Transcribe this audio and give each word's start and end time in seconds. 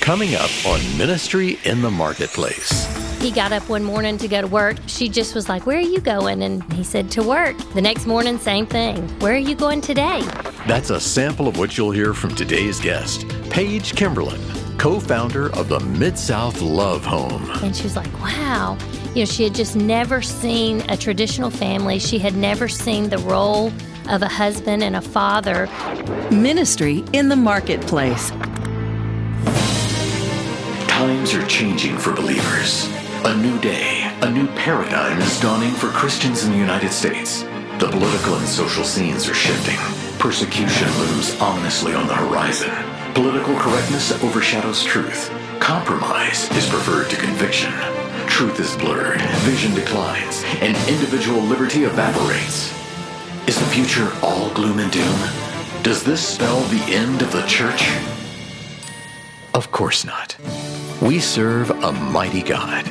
Coming 0.00 0.34
up 0.34 0.50
on 0.66 0.80
Ministry 0.98 1.58
in 1.64 1.80
the 1.80 1.90
Marketplace. 1.90 2.86
He 3.22 3.30
got 3.30 3.52
up 3.52 3.66
one 3.70 3.82
morning 3.82 4.18
to 4.18 4.28
go 4.28 4.42
to 4.42 4.46
work. 4.46 4.76
She 4.86 5.08
just 5.08 5.34
was 5.34 5.48
like, 5.48 5.64
Where 5.64 5.78
are 5.78 5.80
you 5.80 6.00
going? 6.00 6.42
And 6.42 6.62
he 6.74 6.84
said, 6.84 7.10
To 7.12 7.22
work. 7.22 7.56
The 7.72 7.80
next 7.80 8.06
morning, 8.06 8.38
same 8.38 8.66
thing. 8.66 9.08
Where 9.20 9.32
are 9.32 9.38
you 9.38 9.54
going 9.54 9.80
today? 9.80 10.20
That's 10.66 10.90
a 10.90 11.00
sample 11.00 11.48
of 11.48 11.58
what 11.58 11.78
you'll 11.78 11.90
hear 11.90 12.12
from 12.12 12.34
today's 12.34 12.78
guest, 12.80 13.26
Paige 13.48 13.94
Kimberlin, 13.96 14.40
co 14.76 15.00
founder 15.00 15.50
of 15.54 15.68
the 15.70 15.80
Mid 15.80 16.18
South 16.18 16.60
Love 16.60 17.04
Home. 17.06 17.50
And 17.62 17.74
she 17.74 17.84
was 17.84 17.96
like, 17.96 18.12
Wow. 18.20 18.76
You 19.14 19.20
know, 19.20 19.24
she 19.24 19.44
had 19.44 19.54
just 19.54 19.74
never 19.74 20.20
seen 20.20 20.82
a 20.90 20.96
traditional 20.98 21.50
family. 21.50 21.98
She 21.98 22.18
had 22.18 22.36
never 22.36 22.68
seen 22.68 23.08
the 23.08 23.18
role 23.18 23.72
of 24.10 24.20
a 24.22 24.28
husband 24.28 24.82
and 24.82 24.96
a 24.96 25.00
father. 25.00 25.66
Ministry 26.30 27.02
in 27.14 27.28
the 27.30 27.36
Marketplace. 27.36 28.30
Times 31.04 31.34
are 31.34 31.46
changing 31.46 31.98
for 31.98 32.14
believers. 32.14 32.88
A 33.26 33.36
new 33.36 33.60
day, 33.60 34.10
a 34.22 34.30
new 34.30 34.46
paradigm 34.56 35.20
is 35.20 35.38
dawning 35.38 35.72
for 35.72 35.88
Christians 35.88 36.44
in 36.44 36.52
the 36.52 36.56
United 36.56 36.92
States. 36.92 37.42
The 37.78 37.90
political 37.90 38.36
and 38.36 38.48
social 38.48 38.84
scenes 38.84 39.28
are 39.28 39.34
shifting. 39.34 39.76
Persecution 40.18 40.88
looms 40.96 41.38
ominously 41.42 41.92
on 41.92 42.06
the 42.06 42.14
horizon. 42.14 42.70
Political 43.12 43.54
correctness 43.56 44.12
overshadows 44.22 44.82
truth. 44.82 45.30
Compromise 45.60 46.50
is 46.56 46.66
preferred 46.70 47.10
to 47.10 47.16
conviction. 47.16 47.74
Truth 48.26 48.58
is 48.58 48.74
blurred, 48.74 49.20
vision 49.44 49.74
declines, 49.74 50.42
and 50.62 50.74
individual 50.88 51.42
liberty 51.42 51.84
evaporates. 51.84 52.72
Is 53.46 53.58
the 53.58 53.66
future 53.66 54.10
all 54.22 54.48
gloom 54.54 54.78
and 54.78 54.90
doom? 54.90 55.18
Does 55.82 56.02
this 56.02 56.26
spell 56.26 56.62
the 56.62 56.94
end 56.94 57.20
of 57.20 57.30
the 57.30 57.42
church? 57.42 57.94
Of 59.52 59.70
course 59.70 60.06
not. 60.06 60.34
We 61.04 61.20
serve 61.20 61.68
a 61.68 61.92
mighty 61.92 62.42
God. 62.42 62.86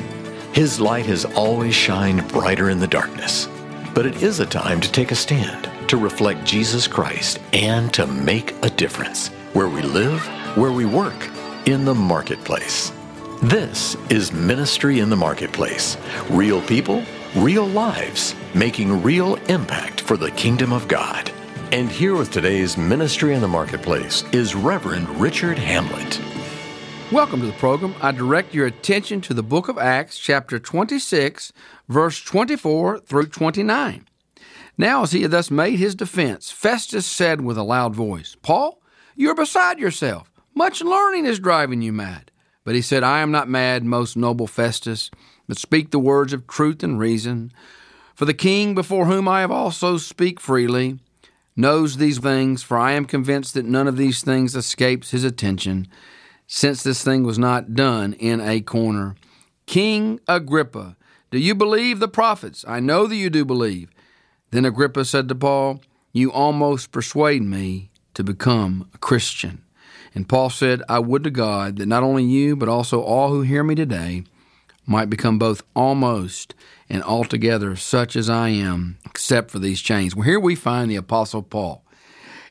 His 0.52 0.78
light 0.78 1.04
has 1.06 1.24
always 1.24 1.74
shined 1.74 2.28
brighter 2.28 2.70
in 2.70 2.78
the 2.78 2.86
darkness. 2.86 3.48
But 3.92 4.06
it 4.06 4.22
is 4.22 4.38
a 4.38 4.46
time 4.46 4.80
to 4.82 4.92
take 4.92 5.10
a 5.10 5.16
stand, 5.16 5.68
to 5.88 5.96
reflect 5.96 6.44
Jesus 6.44 6.86
Christ, 6.86 7.40
and 7.52 7.92
to 7.92 8.06
make 8.06 8.54
a 8.62 8.70
difference 8.70 9.30
where 9.52 9.68
we 9.68 9.82
live, 9.82 10.24
where 10.56 10.70
we 10.70 10.84
work, 10.84 11.28
in 11.66 11.84
the 11.84 11.94
marketplace. 11.94 12.92
This 13.42 13.96
is 14.10 14.30
Ministry 14.30 15.00
in 15.00 15.10
the 15.10 15.16
Marketplace. 15.16 15.96
Real 16.30 16.62
people, 16.62 17.02
real 17.34 17.66
lives, 17.66 18.36
making 18.54 19.02
real 19.02 19.34
impact 19.48 20.00
for 20.02 20.16
the 20.16 20.30
kingdom 20.30 20.72
of 20.72 20.86
God. 20.86 21.32
And 21.72 21.90
here 21.90 22.14
with 22.14 22.30
today's 22.30 22.76
Ministry 22.76 23.34
in 23.34 23.40
the 23.40 23.48
Marketplace 23.48 24.22
is 24.30 24.54
Reverend 24.54 25.08
Richard 25.20 25.58
Hamlet. 25.58 26.20
Welcome 27.12 27.40
to 27.40 27.46
the 27.46 27.52
program. 27.52 27.94
I 28.00 28.12
direct 28.12 28.54
your 28.54 28.66
attention 28.66 29.20
to 29.22 29.34
the 29.34 29.42
book 29.42 29.68
of 29.68 29.76
Acts, 29.76 30.18
chapter 30.18 30.58
26, 30.58 31.52
verse 31.86 32.20
24 32.24 33.00
through 33.00 33.26
29. 33.26 34.06
Now, 34.78 35.02
as 35.02 35.12
he 35.12 35.20
had 35.20 35.30
thus 35.30 35.50
made 35.50 35.78
his 35.78 35.94
defense, 35.94 36.50
Festus 36.50 37.04
said 37.04 37.42
with 37.42 37.58
a 37.58 37.62
loud 37.62 37.94
voice, 37.94 38.36
Paul, 38.40 38.80
you 39.14 39.30
are 39.30 39.34
beside 39.34 39.78
yourself. 39.78 40.32
Much 40.54 40.80
learning 40.80 41.26
is 41.26 41.38
driving 41.38 41.82
you 41.82 41.92
mad. 41.92 42.30
But 42.64 42.74
he 42.74 42.80
said, 42.80 43.04
I 43.04 43.20
am 43.20 43.30
not 43.30 43.50
mad, 43.50 43.84
most 43.84 44.16
noble 44.16 44.46
Festus, 44.46 45.10
but 45.46 45.58
speak 45.58 45.90
the 45.90 45.98
words 45.98 46.32
of 46.32 46.46
truth 46.46 46.82
and 46.82 46.98
reason. 46.98 47.52
For 48.14 48.24
the 48.24 48.34
king 48.34 48.74
before 48.74 49.04
whom 49.04 49.28
I 49.28 49.42
have 49.42 49.50
also 49.50 49.98
speak 49.98 50.40
freely 50.40 50.98
knows 51.54 51.98
these 51.98 52.18
things, 52.18 52.62
for 52.62 52.78
I 52.78 52.92
am 52.92 53.04
convinced 53.04 53.52
that 53.54 53.66
none 53.66 53.86
of 53.86 53.98
these 53.98 54.22
things 54.22 54.56
escapes 54.56 55.10
his 55.10 55.22
attention 55.22 55.86
since 56.54 56.84
this 56.84 57.02
thing 57.02 57.24
was 57.24 57.36
not 57.36 57.74
done 57.74 58.12
in 58.12 58.40
a 58.40 58.60
corner. 58.60 59.16
King 59.66 60.20
Agrippa, 60.28 60.96
do 61.32 61.38
you 61.40 61.52
believe 61.52 61.98
the 61.98 62.06
prophets? 62.06 62.64
I 62.68 62.78
know 62.78 63.08
that 63.08 63.16
you 63.16 63.28
do 63.28 63.44
believe. 63.44 63.90
Then 64.52 64.64
Agrippa 64.64 65.04
said 65.04 65.28
to 65.28 65.34
Paul, 65.34 65.80
You 66.12 66.30
almost 66.30 66.92
persuade 66.92 67.42
me 67.42 67.90
to 68.14 68.22
become 68.22 68.88
a 68.94 68.98
Christian. 68.98 69.64
And 70.14 70.28
Paul 70.28 70.48
said, 70.48 70.80
I 70.88 71.00
would 71.00 71.24
to 71.24 71.30
God 71.32 71.78
that 71.78 71.86
not 71.86 72.04
only 72.04 72.22
you, 72.22 72.54
but 72.54 72.68
also 72.68 73.02
all 73.02 73.30
who 73.30 73.42
hear 73.42 73.64
me 73.64 73.74
today 73.74 74.22
might 74.86 75.10
become 75.10 75.40
both 75.40 75.64
almost 75.74 76.54
and 76.88 77.02
altogether 77.02 77.74
such 77.74 78.14
as 78.14 78.30
I 78.30 78.50
am, 78.50 78.98
except 79.04 79.50
for 79.50 79.58
these 79.58 79.80
chains. 79.80 80.14
Well, 80.14 80.24
here 80.24 80.38
we 80.38 80.54
find 80.54 80.88
the 80.88 80.94
Apostle 80.96 81.42
Paul 81.42 81.84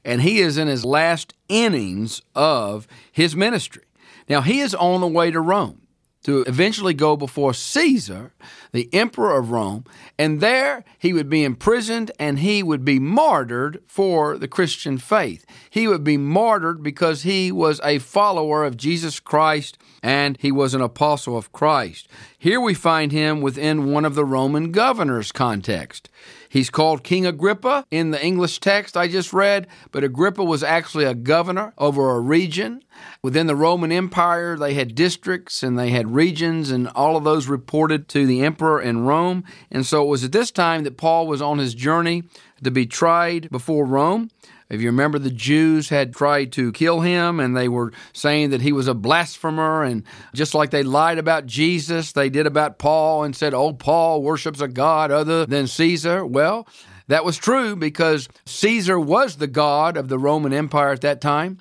and 0.05 0.21
he 0.21 0.39
is 0.39 0.57
in 0.57 0.67
his 0.67 0.83
last 0.83 1.33
innings 1.47 2.21
of 2.35 2.87
his 3.11 3.35
ministry. 3.35 3.83
Now, 4.29 4.41
he 4.41 4.59
is 4.59 4.73
on 4.75 5.01
the 5.01 5.07
way 5.07 5.31
to 5.31 5.39
Rome 5.39 5.83
to 6.23 6.41
eventually 6.43 6.93
go 6.93 7.15
before 7.17 7.53
Caesar, 7.53 8.33
the 8.71 8.89
emperor 8.93 9.37
of 9.37 9.51
Rome, 9.51 9.85
and 10.17 10.39
there 10.39 10.85
he 10.97 11.13
would 11.13 11.29
be 11.29 11.43
imprisoned 11.43 12.11
and 12.17 12.39
he 12.39 12.63
would 12.63 12.85
be 12.85 12.97
martyred 12.97 13.81
for 13.87 14.37
the 14.37 14.47
Christian 14.47 14.97
faith. 14.97 15.45
He 15.69 15.87
would 15.87 16.03
be 16.03 16.17
martyred 16.17 16.81
because 16.81 17.23
he 17.23 17.51
was 17.51 17.81
a 17.83 17.99
follower 17.99 18.63
of 18.63 18.77
Jesus 18.77 19.19
Christ 19.19 19.77
and 20.01 20.37
he 20.39 20.51
was 20.51 20.73
an 20.73 20.81
apostle 20.81 21.37
of 21.37 21.51
Christ. 21.51 22.07
Here 22.37 22.59
we 22.59 22.73
find 22.73 23.11
him 23.11 23.41
within 23.41 23.91
one 23.91 24.05
of 24.05 24.15
the 24.15 24.25
Roman 24.25 24.71
governors' 24.71 25.31
context. 25.31 26.09
He's 26.53 26.69
called 26.69 27.03
King 27.03 27.25
Agrippa 27.25 27.83
in 27.89 28.11
the 28.11 28.23
English 28.23 28.59
text 28.59 28.95
I 28.95 29.07
just 29.07 29.33
read, 29.33 29.65
but 29.91 30.03
Agrippa 30.03 30.43
was 30.43 30.61
actually 30.61 31.03
a 31.03 31.15
governor 31.15 31.73
over 31.79 32.11
a 32.11 32.19
region. 32.19 32.83
Within 33.23 33.47
the 33.47 33.55
Roman 33.55 33.91
Empire, 33.91 34.55
they 34.55 34.75
had 34.75 34.93
districts 34.93 35.63
and 35.63 35.79
they 35.79 35.89
had 35.89 36.13
regions, 36.13 36.69
and 36.69 36.89
all 36.89 37.17
of 37.17 37.23
those 37.23 37.47
reported 37.47 38.07
to 38.09 38.27
the 38.27 38.43
emperor 38.43 38.79
in 38.79 39.03
Rome. 39.03 39.43
And 39.71 39.83
so 39.83 40.03
it 40.03 40.09
was 40.09 40.23
at 40.23 40.31
this 40.31 40.51
time 40.51 40.83
that 40.83 40.95
Paul 40.95 41.25
was 41.25 41.41
on 41.41 41.57
his 41.57 41.73
journey 41.73 42.21
to 42.63 42.69
be 42.69 42.85
tried 42.85 43.49
before 43.49 43.83
Rome. 43.83 44.29
If 44.69 44.81
you 44.81 44.87
remember, 44.87 45.19
the 45.19 45.29
Jews 45.29 45.89
had 45.89 46.13
tried 46.13 46.51
to 46.53 46.71
kill 46.71 47.01
him 47.01 47.39
and 47.39 47.55
they 47.55 47.67
were 47.67 47.91
saying 48.13 48.49
that 48.51 48.61
he 48.61 48.71
was 48.71 48.87
a 48.87 48.93
blasphemer. 48.93 49.83
And 49.83 50.03
just 50.33 50.53
like 50.53 50.71
they 50.71 50.83
lied 50.83 51.17
about 51.17 51.45
Jesus, 51.45 52.11
they 52.11 52.29
did 52.29 52.47
about 52.47 52.79
Paul 52.79 53.23
and 53.23 53.35
said, 53.35 53.53
Oh, 53.53 53.73
Paul 53.73 54.23
worships 54.23 54.61
a 54.61 54.67
God 54.67 55.11
other 55.11 55.45
than 55.45 55.67
Caesar. 55.67 56.25
Well, 56.25 56.67
that 57.07 57.25
was 57.25 57.37
true 57.37 57.75
because 57.75 58.29
Caesar 58.45 58.99
was 58.99 59.37
the 59.37 59.47
God 59.47 59.97
of 59.97 60.07
the 60.07 60.19
Roman 60.19 60.53
Empire 60.53 60.91
at 60.91 61.01
that 61.01 61.21
time. 61.21 61.59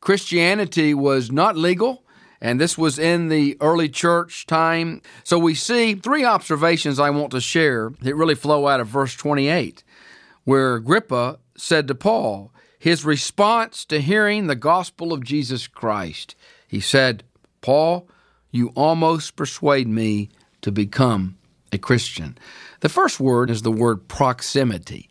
Christianity 0.00 0.94
was 0.94 1.30
not 1.32 1.56
legal. 1.56 2.04
And 2.40 2.60
this 2.60 2.76
was 2.76 2.98
in 2.98 3.28
the 3.28 3.56
early 3.60 3.88
church 3.88 4.46
time. 4.46 5.00
So 5.24 5.38
we 5.38 5.54
see 5.54 5.94
three 5.94 6.24
observations 6.24 7.00
I 7.00 7.10
want 7.10 7.30
to 7.32 7.40
share 7.40 7.90
that 8.02 8.14
really 8.14 8.34
flow 8.34 8.68
out 8.68 8.80
of 8.80 8.88
verse 8.88 9.14
28, 9.14 9.82
where 10.44 10.74
Agrippa 10.74 11.38
said 11.56 11.88
to 11.88 11.94
Paul, 11.94 12.52
his 12.78 13.04
response 13.04 13.84
to 13.86 14.00
hearing 14.00 14.46
the 14.46 14.54
gospel 14.54 15.12
of 15.12 15.24
Jesus 15.24 15.66
Christ. 15.66 16.34
He 16.68 16.80
said, 16.80 17.24
Paul, 17.60 18.08
you 18.50 18.68
almost 18.74 19.36
persuade 19.36 19.88
me 19.88 20.28
to 20.62 20.70
become 20.70 21.36
a 21.72 21.78
Christian. 21.78 22.38
The 22.80 22.88
first 22.88 23.18
word 23.18 23.50
is 23.50 23.62
the 23.62 23.72
word 23.72 24.08
proximity. 24.08 25.08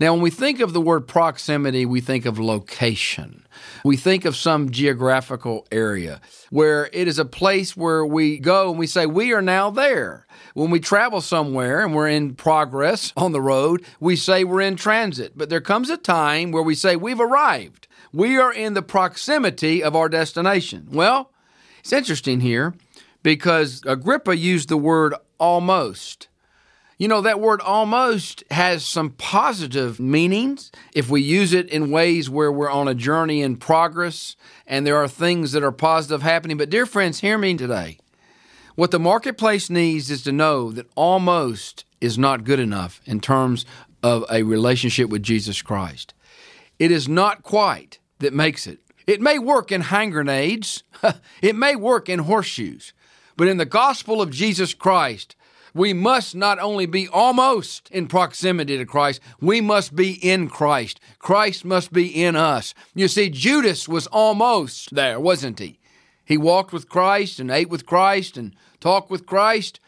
Now, 0.00 0.12
when 0.12 0.22
we 0.22 0.30
think 0.30 0.60
of 0.60 0.72
the 0.72 0.80
word 0.80 1.08
proximity, 1.08 1.84
we 1.84 2.00
think 2.00 2.24
of 2.24 2.38
location. 2.38 3.44
We 3.84 3.96
think 3.96 4.24
of 4.24 4.36
some 4.36 4.70
geographical 4.70 5.66
area 5.72 6.20
where 6.50 6.88
it 6.92 7.08
is 7.08 7.18
a 7.18 7.24
place 7.24 7.76
where 7.76 8.06
we 8.06 8.38
go 8.38 8.70
and 8.70 8.78
we 8.78 8.86
say, 8.86 9.06
We 9.06 9.32
are 9.32 9.42
now 9.42 9.70
there. 9.70 10.26
When 10.54 10.70
we 10.70 10.78
travel 10.78 11.20
somewhere 11.20 11.80
and 11.84 11.94
we're 11.94 12.08
in 12.08 12.36
progress 12.36 13.12
on 13.16 13.32
the 13.32 13.40
road, 13.40 13.84
we 13.98 14.14
say 14.14 14.44
we're 14.44 14.60
in 14.60 14.76
transit. 14.76 15.32
But 15.36 15.48
there 15.48 15.60
comes 15.60 15.90
a 15.90 15.96
time 15.96 16.52
where 16.52 16.62
we 16.62 16.76
say, 16.76 16.94
We've 16.94 17.20
arrived. 17.20 17.88
We 18.12 18.38
are 18.38 18.52
in 18.52 18.74
the 18.74 18.82
proximity 18.82 19.82
of 19.82 19.96
our 19.96 20.08
destination. 20.08 20.88
Well, 20.92 21.32
it's 21.80 21.92
interesting 21.92 22.40
here 22.40 22.74
because 23.24 23.82
Agrippa 23.84 24.36
used 24.36 24.68
the 24.68 24.76
word 24.76 25.14
almost. 25.38 26.27
You 26.98 27.06
know, 27.06 27.20
that 27.20 27.38
word 27.38 27.60
almost 27.60 28.42
has 28.50 28.84
some 28.84 29.10
positive 29.10 30.00
meanings 30.00 30.72
if 30.92 31.08
we 31.08 31.22
use 31.22 31.52
it 31.52 31.68
in 31.68 31.92
ways 31.92 32.28
where 32.28 32.50
we're 32.50 32.70
on 32.70 32.88
a 32.88 32.94
journey 32.94 33.40
in 33.40 33.56
progress 33.56 34.34
and 34.66 34.84
there 34.84 34.96
are 34.96 35.06
things 35.06 35.52
that 35.52 35.62
are 35.62 35.70
positive 35.70 36.22
happening. 36.22 36.56
But, 36.56 36.70
dear 36.70 36.86
friends, 36.86 37.20
hear 37.20 37.38
me 37.38 37.56
today. 37.56 37.98
What 38.74 38.90
the 38.90 38.98
marketplace 38.98 39.70
needs 39.70 40.10
is 40.10 40.24
to 40.24 40.32
know 40.32 40.72
that 40.72 40.90
almost 40.96 41.84
is 42.00 42.18
not 42.18 42.42
good 42.42 42.58
enough 42.58 43.00
in 43.04 43.20
terms 43.20 43.64
of 44.02 44.24
a 44.28 44.42
relationship 44.42 45.08
with 45.08 45.22
Jesus 45.22 45.62
Christ. 45.62 46.14
It 46.80 46.90
is 46.90 47.08
not 47.08 47.44
quite 47.44 48.00
that 48.18 48.32
makes 48.32 48.66
it. 48.66 48.80
It 49.06 49.20
may 49.20 49.38
work 49.38 49.70
in 49.70 49.82
hand 49.82 50.12
grenades, 50.12 50.82
it 51.42 51.54
may 51.54 51.76
work 51.76 52.08
in 52.08 52.20
horseshoes, 52.20 52.92
but 53.36 53.46
in 53.46 53.56
the 53.56 53.64
gospel 53.64 54.20
of 54.20 54.30
Jesus 54.30 54.74
Christ, 54.74 55.36
we 55.78 55.92
must 55.92 56.34
not 56.34 56.58
only 56.58 56.86
be 56.86 57.08
almost 57.08 57.88
in 57.90 58.08
proximity 58.08 58.76
to 58.76 58.84
Christ, 58.84 59.20
we 59.40 59.60
must 59.60 59.94
be 59.94 60.12
in 60.12 60.48
Christ. 60.48 61.00
Christ 61.20 61.64
must 61.64 61.92
be 61.92 62.08
in 62.08 62.34
us. 62.34 62.74
You 62.94 63.06
see, 63.06 63.30
Judas 63.30 63.88
was 63.88 64.08
almost 64.08 64.94
there, 64.94 65.20
wasn't 65.20 65.60
he? 65.60 65.78
He 66.24 66.36
walked 66.36 66.72
with 66.72 66.88
Christ 66.88 67.38
and 67.38 67.50
ate 67.50 67.70
with 67.70 67.86
Christ 67.86 68.36
and 68.36 68.54
talked 68.80 69.08
with 69.08 69.24
Christ, 69.24 69.80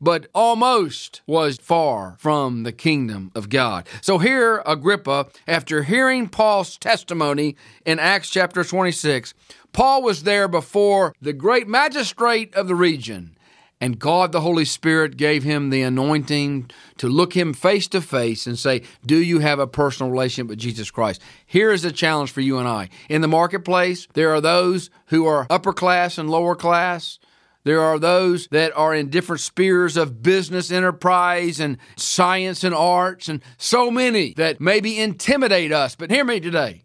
but 0.00 0.26
almost 0.34 1.22
was 1.26 1.58
far 1.58 2.16
from 2.18 2.64
the 2.64 2.72
kingdom 2.72 3.30
of 3.34 3.48
God. 3.48 3.86
So 4.02 4.18
here, 4.18 4.62
Agrippa, 4.66 5.28
after 5.46 5.84
hearing 5.84 6.28
Paul's 6.28 6.76
testimony 6.76 7.56
in 7.86 7.98
Acts 7.98 8.30
chapter 8.30 8.64
26, 8.64 9.32
Paul 9.72 10.02
was 10.02 10.24
there 10.24 10.48
before 10.48 11.14
the 11.20 11.32
great 11.32 11.68
magistrate 11.68 12.54
of 12.54 12.66
the 12.66 12.74
region 12.74 13.36
and 13.80 13.98
God 13.98 14.32
the 14.32 14.40
Holy 14.40 14.64
Spirit 14.64 15.16
gave 15.16 15.42
him 15.42 15.70
the 15.70 15.82
anointing 15.82 16.70
to 16.96 17.08
look 17.08 17.34
him 17.34 17.52
face 17.52 17.86
to 17.88 18.00
face 18.00 18.46
and 18.46 18.58
say, 18.58 18.82
Do 19.04 19.22
you 19.22 19.40
have 19.40 19.58
a 19.58 19.66
personal 19.66 20.10
relationship 20.10 20.48
with 20.48 20.58
Jesus 20.58 20.90
Christ? 20.90 21.20
Here 21.44 21.70
is 21.70 21.84
a 21.84 21.92
challenge 21.92 22.30
for 22.30 22.40
you 22.40 22.58
and 22.58 22.66
I. 22.66 22.88
In 23.08 23.20
the 23.20 23.28
marketplace, 23.28 24.08
there 24.14 24.32
are 24.34 24.40
those 24.40 24.88
who 25.06 25.26
are 25.26 25.46
upper 25.50 25.72
class 25.72 26.16
and 26.16 26.30
lower 26.30 26.56
class. 26.56 27.18
There 27.64 27.82
are 27.82 27.98
those 27.98 28.46
that 28.48 28.72
are 28.76 28.94
in 28.94 29.10
different 29.10 29.40
spheres 29.40 29.96
of 29.96 30.22
business 30.22 30.70
enterprise 30.70 31.58
and 31.58 31.78
science 31.96 32.62
and 32.62 32.74
arts, 32.74 33.28
and 33.28 33.42
so 33.58 33.90
many 33.90 34.34
that 34.34 34.60
maybe 34.60 35.00
intimidate 35.00 35.72
us. 35.72 35.96
But 35.96 36.10
hear 36.10 36.24
me 36.24 36.38
today. 36.38 36.84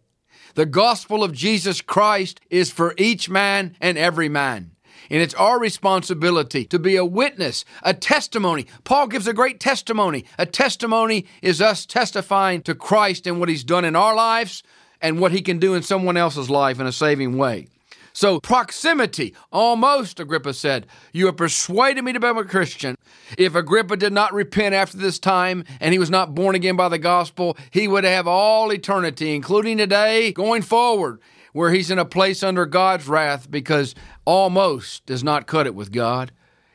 The 0.56 0.66
gospel 0.66 1.24
of 1.24 1.32
Jesus 1.32 1.82
Christ 1.82 2.42
is 2.50 2.72
for 2.72 2.94
each 2.98 3.30
man 3.30 3.78
and 3.80 3.98
every 3.98 4.28
man. 4.28 4.72
And 5.12 5.22
it's 5.22 5.34
our 5.34 5.60
responsibility 5.60 6.63
to 6.66 6.80
be 6.80 6.96
a 6.96 7.04
witness, 7.04 7.66
a 7.84 7.94
testimony. 7.94 8.66
Paul 8.86 9.08
gives 9.08 9.28
a 9.28 9.34
great 9.34 9.60
testimony. 9.60 10.24
A 10.40 10.46
testimony 10.46 11.25
is 11.42 11.62
us 11.62 11.86
testifying 11.86 12.62
to 12.62 12.74
Christ 12.74 13.28
and 13.28 13.38
what 13.38 13.50
he's 13.50 13.66
done 13.66 13.84
in 13.84 13.98
our 13.98 14.16
lives 14.16 14.63
and 15.02 15.19
what 15.19 15.34
he 15.34 15.42
can 15.42 15.60
do 15.60 15.74
in 15.74 15.84
someone 15.84 16.16
else's 16.16 16.50
life 16.50 16.80
in 16.80 16.88
a 16.88 16.94
saving 16.94 17.38
way. 17.38 17.68
So, 18.13 18.40
proximity, 18.40 19.36
almost, 19.52 20.19
Agrippa 20.19 20.54
said, 20.54 20.88
You 21.14 21.25
have 21.28 21.38
persuaded 21.38 22.04
me 22.04 22.14
to 22.14 22.19
become 22.19 22.38
a 22.38 22.46
Christian. 22.46 22.96
If 23.38 23.56
Agrippa 23.56 23.98
did 23.98 24.14
not 24.14 24.34
repent 24.34 24.75
after 24.75 24.98
this 24.98 25.19
time 25.19 25.64
and 25.80 25.94
he 25.94 26.00
was 26.00 26.10
not 26.10 26.36
born 26.36 26.56
again 26.56 26.75
by 26.75 26.90
the 26.90 26.98
gospel, 26.98 27.57
he 27.69 27.88
would 27.88 28.04
have 28.04 28.28
all 28.28 28.72
eternity, 28.72 29.36
including 29.36 29.78
today, 29.78 30.34
going 30.34 30.62
forward, 30.62 31.19
where 31.54 31.72
he's 31.72 31.92
in 31.92 32.00
a 32.00 32.06
place 32.06 32.44
under 32.44 32.66
God's 32.66 33.07
wrath 33.07 33.50
because 33.50 33.96
almost 34.31 35.06
does 35.06 35.25
not 35.25 35.45
cut 35.45 35.68
it 35.68 35.75
with 35.75 35.92
God. 35.92 36.31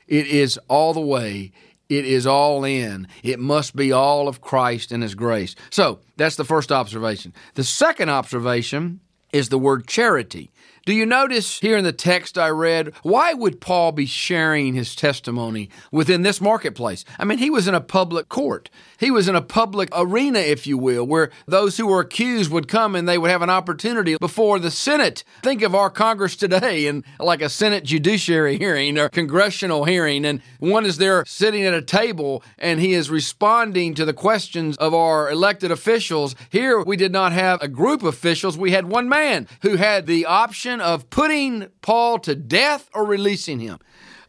It 0.06 0.26
is 0.26 0.58
all 0.69 0.93
the 0.93 1.00
way. 1.00 1.53
It 1.88 2.05
is 2.05 2.26
all 2.26 2.64
in. 2.64 3.08
It 3.23 3.38
must 3.38 3.75
be 3.75 3.93
all 3.93 4.29
of 4.29 4.43
Christ 4.43 4.93
and 4.93 5.03
His 5.03 5.14
grace. 5.14 5.55
So 5.70 6.00
that's 6.19 6.37
the 6.37 6.44
first 6.44 6.70
observation. 6.70 7.32
The 7.55 7.64
second 7.64 8.11
observation 8.11 9.00
is 9.32 9.49
the 9.49 9.58
word 9.58 9.87
charity. 9.87 10.50
Do 10.87 10.94
you 10.94 11.05
notice 11.05 11.59
here 11.59 11.77
in 11.77 11.83
the 11.83 11.93
text 11.93 12.38
I 12.38 12.49
read, 12.49 12.93
why 13.03 13.35
would 13.35 13.61
Paul 13.61 13.91
be 13.91 14.06
sharing 14.06 14.75
his 14.75 14.94
testimony 14.94 15.69
within 15.91 16.23
this 16.23 16.41
marketplace? 16.41 17.05
I 17.19 17.25
mean, 17.25 17.38
he 17.38 17.50
was 17.50 17.67
in 17.67 17.75
a 17.75 17.81
public 17.81 18.29
court. 18.29 18.71
He 18.97 19.11
was 19.11 19.27
in 19.27 19.35
a 19.35 19.43
public 19.43 19.88
arena, 19.93 20.38
if 20.38 20.65
you 20.65 20.79
will, 20.79 21.05
where 21.05 21.33
those 21.44 21.77
who 21.77 21.88
were 21.88 21.99
accused 21.99 22.53
would 22.53 22.69
come 22.69 22.94
and 22.94 23.09
they 23.09 23.19
would 23.19 23.33
have 23.33 23.43
an 23.43 23.50
opportunity 23.50 24.17
before 24.21 24.61
the 24.61 24.71
Senate. 24.71 25.25
Think 25.43 25.62
of 25.62 25.75
our 25.75 25.91
Congress 25.91 26.37
today 26.37 26.87
and 26.87 27.03
like 27.19 27.43
a 27.43 27.49
Senate 27.49 27.82
judiciary 27.82 28.56
hearing 28.56 28.97
or 28.97 29.09
congressional 29.09 29.87
hearing, 29.87 30.25
and 30.25 30.41
one 30.61 30.87
is 30.87 30.99
there 30.99 31.25
sitting 31.27 31.65
at 31.65 31.75
a 31.75 31.82
table 31.82 32.44
and 32.61 32.79
he 32.79 32.94
is 32.94 33.11
responding 33.11 33.93
to 33.94 34.05
the 34.05 34.15
questions 34.15 34.77
of 34.77 34.94
our 34.94 35.29
elected 35.32 35.73
officials. 35.73 36.37
Here 36.49 36.81
we 36.81 36.97
did 36.97 37.11
not 37.11 37.32
have 37.32 37.61
a 37.61 37.67
group 37.67 38.03
of 38.03 38.06
officials, 38.06 38.56
we 38.56 38.71
had 38.71 38.87
one 38.89 39.09
man 39.09 39.49
who 39.62 39.75
had 39.75 40.06
the 40.06 40.25
option 40.27 40.75
of 40.81 41.11
putting 41.11 41.69
Paul 41.82 42.19
to 42.20 42.34
death 42.34 42.88
or 42.94 43.05
releasing 43.05 43.61
him. 43.61 43.78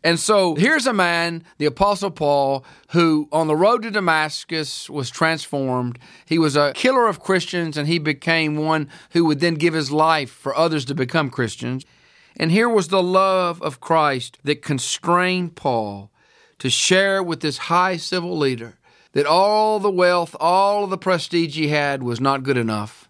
And 0.03 0.19
so 0.19 0.55
here's 0.55 0.87
a 0.87 0.93
man, 0.93 1.43
the 1.57 1.65
Apostle 1.65 2.11
Paul, 2.11 2.63
who 2.91 3.27
on 3.31 3.47
the 3.47 3.55
road 3.55 3.81
to 3.81 3.91
Damascus 3.91 4.89
was 4.89 5.09
transformed. 5.09 5.99
He 6.25 6.37
was 6.37 6.55
a 6.55 6.71
killer 6.73 7.07
of 7.07 7.19
Christians 7.19 7.77
and 7.77 7.87
he 7.87 7.99
became 7.99 8.55
one 8.55 8.89
who 9.11 9.25
would 9.25 9.39
then 9.39 9.55
give 9.55 9.73
his 9.73 9.91
life 9.91 10.29
for 10.29 10.55
others 10.55 10.85
to 10.85 10.95
become 10.95 11.29
Christians. 11.29 11.85
And 12.37 12.51
here 12.51 12.69
was 12.69 12.89
the 12.89 13.03
love 13.03 13.61
of 13.61 13.79
Christ 13.79 14.37
that 14.43 14.61
constrained 14.61 15.55
Paul 15.55 16.11
to 16.59 16.69
share 16.69 17.21
with 17.21 17.41
this 17.41 17.57
high 17.57 17.97
civil 17.97 18.37
leader 18.37 18.77
that 19.13 19.25
all 19.25 19.79
the 19.79 19.91
wealth, 19.91 20.35
all 20.39 20.85
the 20.85 20.97
prestige 20.97 21.55
he 21.55 21.69
had 21.69 22.03
was 22.03 22.21
not 22.21 22.43
good 22.43 22.57
enough 22.57 23.06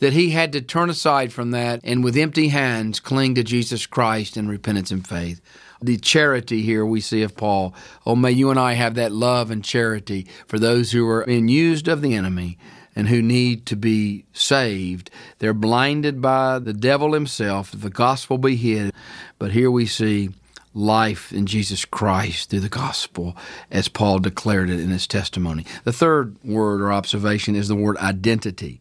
that 0.00 0.12
he 0.12 0.30
had 0.30 0.52
to 0.52 0.60
turn 0.60 0.90
aside 0.90 1.32
from 1.32 1.52
that 1.52 1.80
and 1.84 2.02
with 2.02 2.16
empty 2.16 2.48
hands 2.48 3.00
cling 3.00 3.34
to 3.36 3.44
Jesus 3.44 3.86
Christ 3.86 4.36
in 4.36 4.48
repentance 4.48 4.90
and 4.90 5.06
faith. 5.06 5.40
The 5.80 5.96
charity 5.96 6.62
here 6.62 6.84
we 6.84 7.00
see 7.00 7.22
of 7.22 7.36
Paul. 7.36 7.74
Oh, 8.04 8.16
may 8.16 8.32
you 8.32 8.50
and 8.50 8.58
I 8.58 8.74
have 8.74 8.96
that 8.96 9.12
love 9.12 9.50
and 9.50 9.64
charity 9.64 10.26
for 10.46 10.58
those 10.58 10.92
who 10.92 11.08
are 11.08 11.24
being 11.24 11.48
used 11.48 11.88
of 11.88 12.02
the 12.02 12.14
enemy 12.14 12.58
and 12.96 13.08
who 13.08 13.22
need 13.22 13.66
to 13.66 13.76
be 13.76 14.24
saved. 14.32 15.10
They're 15.38 15.54
blinded 15.54 16.20
by 16.20 16.58
the 16.58 16.74
devil 16.74 17.12
himself. 17.12 17.72
The 17.72 17.88
gospel 17.88 18.36
be 18.36 18.56
hid. 18.56 18.92
But 19.38 19.52
here 19.52 19.70
we 19.70 19.86
see 19.86 20.30
life 20.74 21.32
in 21.32 21.46
Jesus 21.46 21.84
Christ 21.84 22.50
through 22.50 22.60
the 22.60 22.68
gospel, 22.68 23.36
as 23.70 23.88
Paul 23.88 24.18
declared 24.18 24.70
it 24.70 24.80
in 24.80 24.90
his 24.90 25.06
testimony. 25.06 25.64
The 25.84 25.92
third 25.92 26.36
word 26.44 26.80
or 26.80 26.92
observation 26.92 27.56
is 27.56 27.68
the 27.68 27.74
word 27.74 27.96
identity. 27.98 28.80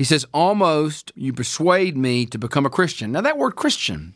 He 0.00 0.04
says, 0.04 0.24
Almost 0.32 1.12
you 1.14 1.34
persuade 1.34 1.94
me 1.94 2.24
to 2.24 2.38
become 2.38 2.64
a 2.64 2.70
Christian. 2.70 3.12
Now, 3.12 3.20
that 3.20 3.36
word 3.36 3.54
Christian, 3.54 4.14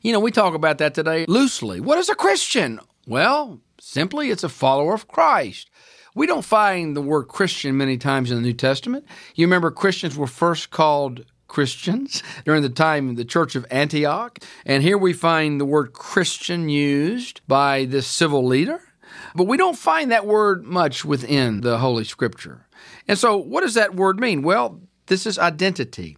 you 0.00 0.10
know, 0.10 0.20
we 0.20 0.30
talk 0.30 0.54
about 0.54 0.78
that 0.78 0.94
today 0.94 1.26
loosely. 1.28 1.80
What 1.80 1.98
is 1.98 2.08
a 2.08 2.14
Christian? 2.14 2.80
Well, 3.06 3.60
simply, 3.78 4.30
it's 4.30 4.42
a 4.42 4.48
follower 4.48 4.94
of 4.94 5.06
Christ. 5.06 5.68
We 6.14 6.26
don't 6.26 6.46
find 6.46 6.96
the 6.96 7.02
word 7.02 7.24
Christian 7.24 7.76
many 7.76 7.98
times 7.98 8.30
in 8.30 8.38
the 8.38 8.42
New 8.42 8.54
Testament. 8.54 9.04
You 9.34 9.46
remember 9.46 9.70
Christians 9.70 10.16
were 10.16 10.26
first 10.26 10.70
called 10.70 11.26
Christians 11.46 12.22
during 12.46 12.62
the 12.62 12.70
time 12.70 13.10
of 13.10 13.16
the 13.16 13.26
Church 13.26 13.54
of 13.54 13.66
Antioch. 13.70 14.38
And 14.64 14.82
here 14.82 14.96
we 14.96 15.12
find 15.12 15.60
the 15.60 15.66
word 15.66 15.92
Christian 15.92 16.70
used 16.70 17.42
by 17.46 17.84
this 17.84 18.06
civil 18.06 18.46
leader. 18.46 18.80
But 19.34 19.44
we 19.44 19.58
don't 19.58 19.76
find 19.76 20.10
that 20.10 20.24
word 20.24 20.64
much 20.64 21.04
within 21.04 21.60
the 21.60 21.76
Holy 21.76 22.04
Scripture. 22.04 22.64
And 23.06 23.18
so, 23.18 23.36
what 23.36 23.60
does 23.60 23.74
that 23.74 23.94
word 23.94 24.18
mean? 24.18 24.40
Well, 24.42 24.80
this 25.08 25.26
is 25.26 25.38
identity. 25.38 26.16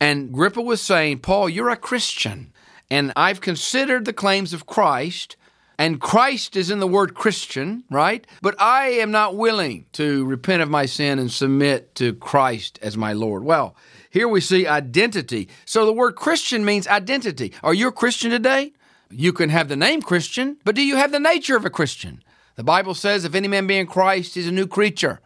And 0.00 0.30
Agrippa 0.30 0.62
was 0.62 0.80
saying, 0.80 1.18
Paul, 1.18 1.48
you're 1.48 1.70
a 1.70 1.76
Christian. 1.76 2.52
And 2.90 3.12
I've 3.16 3.40
considered 3.40 4.04
the 4.04 4.14
claims 4.14 4.54
of 4.54 4.64
Christ, 4.64 5.36
and 5.78 6.00
Christ 6.00 6.56
is 6.56 6.70
in 6.70 6.80
the 6.80 6.86
word 6.86 7.14
Christian, 7.14 7.84
right? 7.90 8.26
But 8.40 8.60
I 8.60 8.88
am 8.88 9.10
not 9.10 9.36
willing 9.36 9.84
to 9.92 10.24
repent 10.24 10.62
of 10.62 10.70
my 10.70 10.86
sin 10.86 11.18
and 11.18 11.30
submit 11.30 11.94
to 11.96 12.14
Christ 12.14 12.78
as 12.80 12.96
my 12.96 13.12
Lord. 13.12 13.44
Well, 13.44 13.76
here 14.10 14.26
we 14.26 14.40
see 14.40 14.66
identity. 14.66 15.48
So 15.66 15.84
the 15.84 15.92
word 15.92 16.16
Christian 16.16 16.64
means 16.64 16.88
identity. 16.88 17.52
Are 17.62 17.74
you 17.74 17.88
a 17.88 17.92
Christian 17.92 18.30
today? 18.30 18.72
You 19.10 19.32
can 19.32 19.50
have 19.50 19.68
the 19.68 19.76
name 19.76 20.02
Christian, 20.02 20.56
but 20.64 20.74
do 20.74 20.82
you 20.82 20.96
have 20.96 21.12
the 21.12 21.20
nature 21.20 21.56
of 21.56 21.64
a 21.64 21.70
Christian? 21.70 22.22
The 22.56 22.64
Bible 22.64 22.94
says, 22.94 23.24
if 23.24 23.34
any 23.34 23.48
man 23.48 23.66
be 23.66 23.78
in 23.78 23.86
Christ, 23.86 24.34
he's 24.34 24.48
a 24.48 24.52
new 24.52 24.66
creature. 24.66 25.20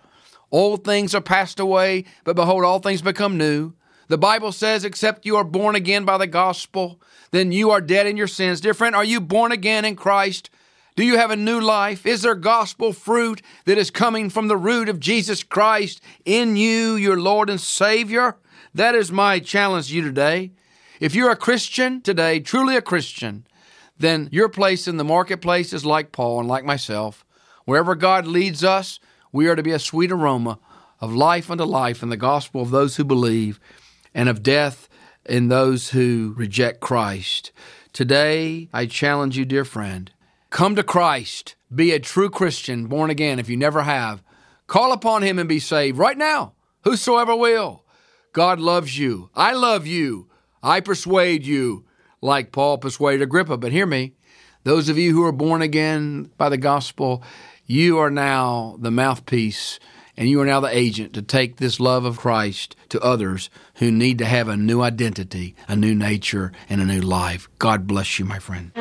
Old 0.53 0.85
things 0.85 1.15
are 1.15 1.23
passed 1.23 1.59
away, 1.59 2.05
but 2.25 2.37
behold, 2.37 2.65
all 2.65 2.79
things 2.79 3.03
become 3.03 3.39
new. 3.39 3.73
The 4.09 4.19
Bible 4.19 4.53
says, 4.53 4.85
except 4.85 5.25
you 5.25 5.37
are 5.37 5.45
born 5.45 5.75
again 5.75 6.05
by 6.05 6.19
the 6.19 6.27
gospel, 6.27 7.01
then 7.31 7.51
you 7.51 7.71
are 7.71 7.81
dead 7.81 8.07
in 8.07 8.19
your 8.19 8.27
sins. 8.27 8.61
Dear 8.61 8.75
friend, 8.75 8.95
are 8.95 9.05
you 9.05 9.21
born 9.21 9.51
again 9.51 9.87
in 9.87 9.97
Christ? 9.97 10.51
Do 10.95 11.05
you 11.05 11.17
have 11.17 11.31
a 11.31 11.37
new 11.37 11.59
life? 11.59 12.05
Is 12.05 12.21
there 12.21 12.35
gospel 12.35 12.93
fruit 12.93 13.41
that 13.65 13.79
is 13.79 13.91
coming 13.91 14.29
from 14.29 14.49
the 14.49 14.57
root 14.59 14.91
of 14.91 15.01
Jesus 15.01 15.43
Christ 15.43 16.03
in 16.27 16.57
you, 16.57 16.97
your 16.97 17.19
Lord 17.19 17.49
and 17.49 17.59
Savior? 17.59 18.37
That 18.75 18.95
is 18.95 19.11
my 19.11 19.39
challenge 19.39 19.89
to 19.89 19.95
you 19.95 20.03
today. 20.03 20.53
If 21.01 21.15
you're 21.15 21.31
a 21.31 21.37
Christian 21.37 22.03
today, 22.03 22.41
truly 22.41 22.77
a 22.77 22.83
Christian, 22.83 23.47
then 23.99 24.29
your 24.31 24.51
place 24.51 24.87
in 24.87 24.99
the 24.99 25.05
marketplace 25.05 25.73
is 25.73 25.87
like 25.87 26.13
Paul 26.13 26.41
and 26.41 26.49
like 26.49 26.65
myself. 26.65 27.25
Wherever 27.65 27.95
God 27.95 28.27
leads 28.27 28.63
us, 28.63 29.01
we 29.33 29.49
are 29.49 29.57
to 29.57 29.63
be 29.63 29.73
a 29.73 29.79
sweet 29.79 30.13
aroma 30.13 30.59
of 31.01 31.13
life 31.13 31.51
unto 31.51 31.65
life 31.65 32.03
in 32.03 32.11
the 32.11 32.17
gospel 32.17 32.63
of 32.63 32.71
those 32.71 32.97
who 32.97 33.05
believe 33.05 33.59
and 34.15 34.29
of 34.29 34.43
death 34.43 34.89
in 35.25 35.49
those 35.49 35.91
who 35.91 36.35
reject 36.37 36.81
Christ. 36.81 37.51
Today, 37.93 38.69
I 38.73 38.87
challenge 38.87 39.37
you, 39.37 39.45
dear 39.45 39.65
friend, 39.65 40.11
come 40.51 40.77
to 40.77 40.83
Christ. 40.83 41.55
Be 41.75 41.93
a 41.93 41.99
true 41.99 42.31
Christian, 42.31 42.87
born 42.87 43.11
again, 43.11 43.39
if 43.39 43.49
you 43.49 43.57
never 43.57 43.83
have. 43.83 44.23
Call 44.67 44.93
upon 44.93 45.23
Him 45.23 45.39
and 45.39 45.49
be 45.49 45.59
saved 45.59 45.99
right 45.99 46.17
now. 46.17 46.53
Whosoever 46.85 47.35
will. 47.35 47.85
God 48.33 48.59
loves 48.61 48.99
you. 48.99 49.31
I 49.35 49.53
love 49.53 49.87
you. 49.87 50.29
I 50.63 50.81
persuade 50.81 51.45
you, 51.45 51.85
like 52.21 52.53
Paul 52.53 52.79
persuaded 52.79 53.23
Agrippa. 53.23 53.57
But 53.57 53.73
hear 53.73 53.87
me, 53.87 54.15
those 54.65 54.89
of 54.89 54.97
you 54.97 55.13
who 55.13 55.25
are 55.25 55.33
born 55.33 55.61
again 55.61 56.31
by 56.39 56.49
the 56.49 56.57
gospel, 56.57 57.23
you 57.73 57.99
are 57.99 58.11
now 58.11 58.77
the 58.81 58.91
mouthpiece 58.91 59.81
and 60.15 60.29
you 60.29 60.39
are 60.43 60.45
now 60.45 60.61
the 60.61 60.77
agent 60.77 61.15
to 61.15 61.23
take 61.23 61.57
this 61.57 61.81
love 61.81 62.05
of 62.05 62.19
Christ 62.19 62.77
to 62.91 63.01
others 63.01 63.49
who 63.77 63.91
need 63.91 64.19
to 64.19 64.27
have 64.27 64.47
a 64.47 64.59
new 64.59 64.83
identity, 64.83 65.57
a 65.69 65.75
new 65.75 65.95
nature, 65.95 66.53
and 66.69 66.83
a 66.83 66.85
new 66.85 67.01
life. 67.01 67.49
God 67.59 67.87
bless 67.87 68.19
you, 68.19 68.27
my 68.27 68.39
friend. 68.39 68.73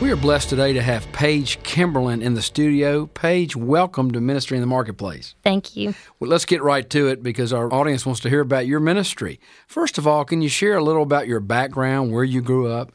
We 0.00 0.12
are 0.12 0.16
blessed 0.16 0.50
today 0.50 0.72
to 0.72 0.82
have 0.82 1.10
Paige 1.10 1.60
Kimberlin 1.64 2.22
in 2.22 2.34
the 2.34 2.42
studio. 2.42 3.06
Paige, 3.06 3.56
welcome 3.56 4.12
to 4.12 4.20
Ministry 4.20 4.56
in 4.56 4.60
the 4.60 4.68
Marketplace. 4.68 5.34
Thank 5.42 5.76
you. 5.76 5.94
Well, 6.20 6.30
let's 6.30 6.44
get 6.44 6.62
right 6.62 6.88
to 6.90 7.08
it 7.08 7.24
because 7.24 7.52
our 7.52 7.72
audience 7.72 8.06
wants 8.06 8.20
to 8.20 8.28
hear 8.28 8.40
about 8.40 8.68
your 8.68 8.80
ministry. 8.80 9.40
First 9.66 9.98
of 9.98 10.06
all, 10.06 10.24
can 10.24 10.42
you 10.42 10.48
share 10.48 10.76
a 10.76 10.84
little 10.84 11.02
about 11.02 11.26
your 11.26 11.40
background, 11.40 12.12
where 12.12 12.22
you 12.22 12.40
grew 12.40 12.70
up? 12.70 12.92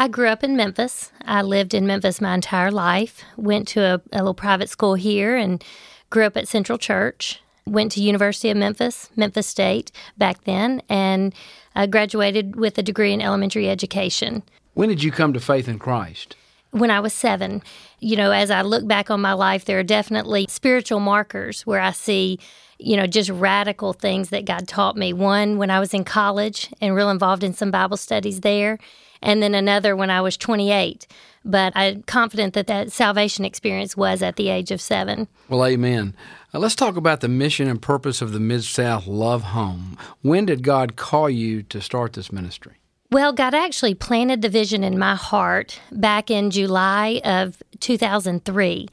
I 0.00 0.08
grew 0.08 0.28
up 0.28 0.42
in 0.42 0.56
Memphis. 0.56 1.12
I 1.26 1.42
lived 1.42 1.74
in 1.74 1.86
Memphis 1.86 2.22
my 2.22 2.32
entire 2.32 2.70
life. 2.70 3.22
Went 3.36 3.68
to 3.68 3.82
a, 3.82 4.00
a 4.14 4.20
little 4.20 4.32
private 4.32 4.70
school 4.70 4.94
here 4.94 5.36
and 5.36 5.62
grew 6.08 6.24
up 6.24 6.38
at 6.38 6.48
Central 6.48 6.78
Church. 6.78 7.42
Went 7.66 7.92
to 7.92 8.00
University 8.00 8.48
of 8.48 8.56
Memphis, 8.56 9.10
Memphis 9.14 9.46
State 9.46 9.92
back 10.16 10.44
then, 10.44 10.80
and 10.88 11.34
uh, 11.76 11.84
graduated 11.84 12.56
with 12.56 12.78
a 12.78 12.82
degree 12.82 13.12
in 13.12 13.20
elementary 13.20 13.68
education. 13.68 14.42
When 14.72 14.88
did 14.88 15.02
you 15.02 15.12
come 15.12 15.34
to 15.34 15.40
faith 15.40 15.68
in 15.68 15.78
Christ? 15.78 16.34
when 16.72 16.88
I 16.88 17.00
was 17.00 17.12
seven. 17.12 17.62
You 17.98 18.16
know, 18.16 18.30
as 18.30 18.48
I 18.48 18.62
look 18.62 18.86
back 18.86 19.10
on 19.10 19.20
my 19.20 19.32
life, 19.32 19.64
there 19.64 19.80
are 19.80 19.82
definitely 19.82 20.46
spiritual 20.48 21.00
markers 21.00 21.66
where 21.66 21.80
I 21.80 21.90
see, 21.90 22.38
you 22.78 22.96
know, 22.96 23.08
just 23.08 23.28
radical 23.28 23.92
things 23.92 24.28
that 24.30 24.44
God 24.44 24.68
taught 24.68 24.96
me. 24.96 25.12
One, 25.12 25.58
when 25.58 25.70
I 25.70 25.80
was 25.80 25.92
in 25.92 26.04
college 26.04 26.72
and 26.80 26.94
real 26.94 27.10
involved 27.10 27.42
in 27.42 27.54
some 27.54 27.72
Bible 27.72 27.96
studies 27.96 28.42
there, 28.42 28.78
and 29.22 29.42
then 29.42 29.54
another 29.54 29.94
when 29.94 30.10
I 30.10 30.20
was 30.20 30.36
28. 30.36 31.06
But 31.44 31.72
I'm 31.74 32.02
confident 32.02 32.54
that 32.54 32.66
that 32.66 32.92
salvation 32.92 33.44
experience 33.44 33.96
was 33.96 34.22
at 34.22 34.36
the 34.36 34.48
age 34.48 34.70
of 34.70 34.80
seven. 34.80 35.26
Well, 35.48 35.64
amen. 35.64 36.14
Uh, 36.52 36.58
let's 36.58 36.74
talk 36.74 36.96
about 36.96 37.20
the 37.20 37.28
mission 37.28 37.68
and 37.68 37.80
purpose 37.80 38.20
of 38.20 38.32
the 38.32 38.40
Mid 38.40 38.64
South 38.64 39.06
Love 39.06 39.42
Home. 39.44 39.96
When 40.22 40.46
did 40.46 40.62
God 40.62 40.96
call 40.96 41.30
you 41.30 41.62
to 41.64 41.80
start 41.80 42.12
this 42.12 42.30
ministry? 42.30 42.76
Well, 43.10 43.32
God 43.32 43.54
actually 43.54 43.94
planted 43.94 44.40
the 44.40 44.48
vision 44.48 44.84
in 44.84 44.98
my 44.98 45.16
heart 45.16 45.80
back 45.90 46.30
in 46.30 46.50
July 46.50 47.20
of 47.24 47.60
2003. 47.80 48.88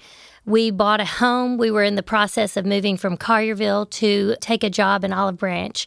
We 0.46 0.72
bought 0.72 1.01
a 1.01 1.05
home. 1.05 1.57
We 1.57 1.69
were 1.69 1.84
in 1.84 1.96
the 1.96 2.03
process 2.03 2.57
of 2.57 2.65
moving 2.65 2.98
from 2.98 3.17
Collierville 3.17 3.89
to 3.91 4.36
take 4.39 4.63
a 4.63 4.69
job 4.69 5.03
in 5.03 5.12
Olive 5.13 5.38
Branch. 5.38 5.86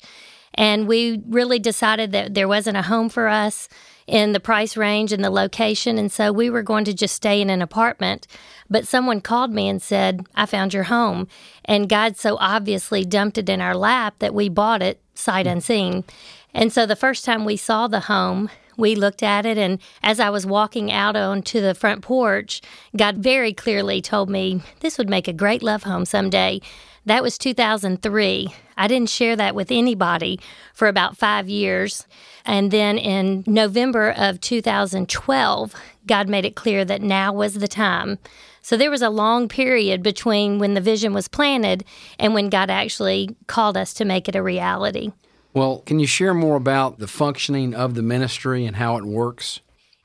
And 0.54 0.88
we 0.88 1.22
really 1.28 1.58
decided 1.58 2.12
that 2.12 2.34
there 2.34 2.48
wasn't 2.48 2.76
a 2.76 2.82
home 2.82 3.08
for 3.08 3.28
us 3.28 3.68
in 4.06 4.32
the 4.32 4.40
price 4.40 4.76
range 4.76 5.12
and 5.12 5.22
the 5.22 5.30
location. 5.30 5.96
And 5.96 6.10
so 6.10 6.32
we 6.32 6.50
were 6.50 6.62
going 6.62 6.84
to 6.84 6.92
just 6.92 7.14
stay 7.14 7.40
in 7.40 7.48
an 7.48 7.62
apartment. 7.62 8.26
But 8.68 8.88
someone 8.88 9.20
called 9.20 9.52
me 9.52 9.68
and 9.68 9.80
said, 9.80 10.26
I 10.34 10.46
found 10.46 10.74
your 10.74 10.84
home. 10.84 11.28
And 11.64 11.88
God 11.88 12.16
so 12.16 12.36
obviously 12.40 13.04
dumped 13.04 13.38
it 13.38 13.48
in 13.48 13.60
our 13.60 13.76
lap 13.76 14.16
that 14.18 14.34
we 14.34 14.48
bought 14.48 14.82
it 14.82 15.00
sight 15.14 15.46
mm. 15.46 15.52
unseen. 15.52 16.04
And 16.52 16.72
so 16.72 16.86
the 16.86 16.96
first 16.96 17.24
time 17.24 17.44
we 17.44 17.56
saw 17.56 17.86
the 17.86 18.00
home, 18.00 18.50
we 18.76 18.94
looked 18.94 19.22
at 19.22 19.46
it, 19.46 19.58
and 19.58 19.78
as 20.02 20.18
I 20.18 20.30
was 20.30 20.46
walking 20.46 20.90
out 20.90 21.14
onto 21.14 21.60
the 21.60 21.74
front 21.74 22.02
porch, 22.02 22.62
God 22.96 23.18
very 23.18 23.52
clearly 23.52 24.00
told 24.00 24.30
me 24.30 24.62
this 24.80 24.96
would 24.98 25.10
make 25.10 25.28
a 25.28 25.32
great 25.32 25.62
love 25.62 25.82
home 25.82 26.04
someday. 26.04 26.60
That 27.06 27.22
was 27.22 27.38
2003. 27.38 28.54
I 28.76 28.88
didn't 28.88 29.10
share 29.10 29.36
that 29.36 29.54
with 29.54 29.70
anybody 29.70 30.38
for 30.74 30.88
about 30.88 31.16
five 31.16 31.48
years. 31.48 32.06
And 32.44 32.70
then 32.70 32.98
in 32.98 33.44
November 33.46 34.10
of 34.16 34.40
2012, 34.40 35.74
God 36.06 36.28
made 36.28 36.44
it 36.44 36.56
clear 36.56 36.84
that 36.84 37.02
now 37.02 37.32
was 37.32 37.54
the 37.54 37.68
time. 37.68 38.18
So 38.62 38.76
there 38.76 38.90
was 38.90 39.02
a 39.02 39.10
long 39.10 39.48
period 39.48 40.02
between 40.02 40.58
when 40.58 40.74
the 40.74 40.80
vision 40.80 41.14
was 41.14 41.28
planted 41.28 41.84
and 42.18 42.34
when 42.34 42.50
God 42.50 42.70
actually 42.70 43.34
called 43.46 43.76
us 43.76 43.94
to 43.94 44.04
make 44.04 44.28
it 44.28 44.36
a 44.36 44.42
reality. 44.42 45.12
Well, 45.54 45.78
can 45.86 45.98
you 45.98 46.06
share 46.06 46.34
more 46.34 46.56
about 46.56 46.98
the 46.98 47.08
functioning 47.08 47.74
of 47.74 47.94
the 47.94 48.02
ministry 48.02 48.66
and 48.66 48.76
how 48.76 48.96
it 48.96 49.04
works? 49.04 49.60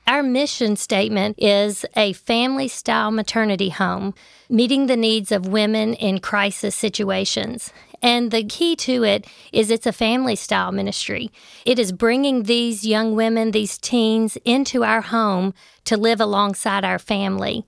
Our 0.08 0.22
mission 0.22 0.76
statement 0.76 1.36
is 1.38 1.84
a 1.96 2.12
family 2.12 2.68
style 2.68 3.10
maternity 3.10 3.70
home, 3.70 4.14
meeting 4.48 4.86
the 4.86 4.96
needs 4.96 5.32
of 5.32 5.48
women 5.48 5.94
in 5.94 6.20
crisis 6.20 6.76
situations. 6.76 7.72
And 8.02 8.30
the 8.30 8.44
key 8.44 8.76
to 8.76 9.02
it 9.02 9.26
is 9.52 9.70
it's 9.70 9.86
a 9.86 9.92
family 9.92 10.36
style 10.36 10.70
ministry. 10.70 11.32
It 11.64 11.78
is 11.78 11.90
bringing 11.90 12.44
these 12.44 12.86
young 12.86 13.16
women, 13.16 13.50
these 13.50 13.78
teens, 13.78 14.38
into 14.44 14.84
our 14.84 15.00
home 15.00 15.54
to 15.86 15.96
live 15.96 16.20
alongside 16.20 16.84
our 16.84 16.98
family 17.00 17.66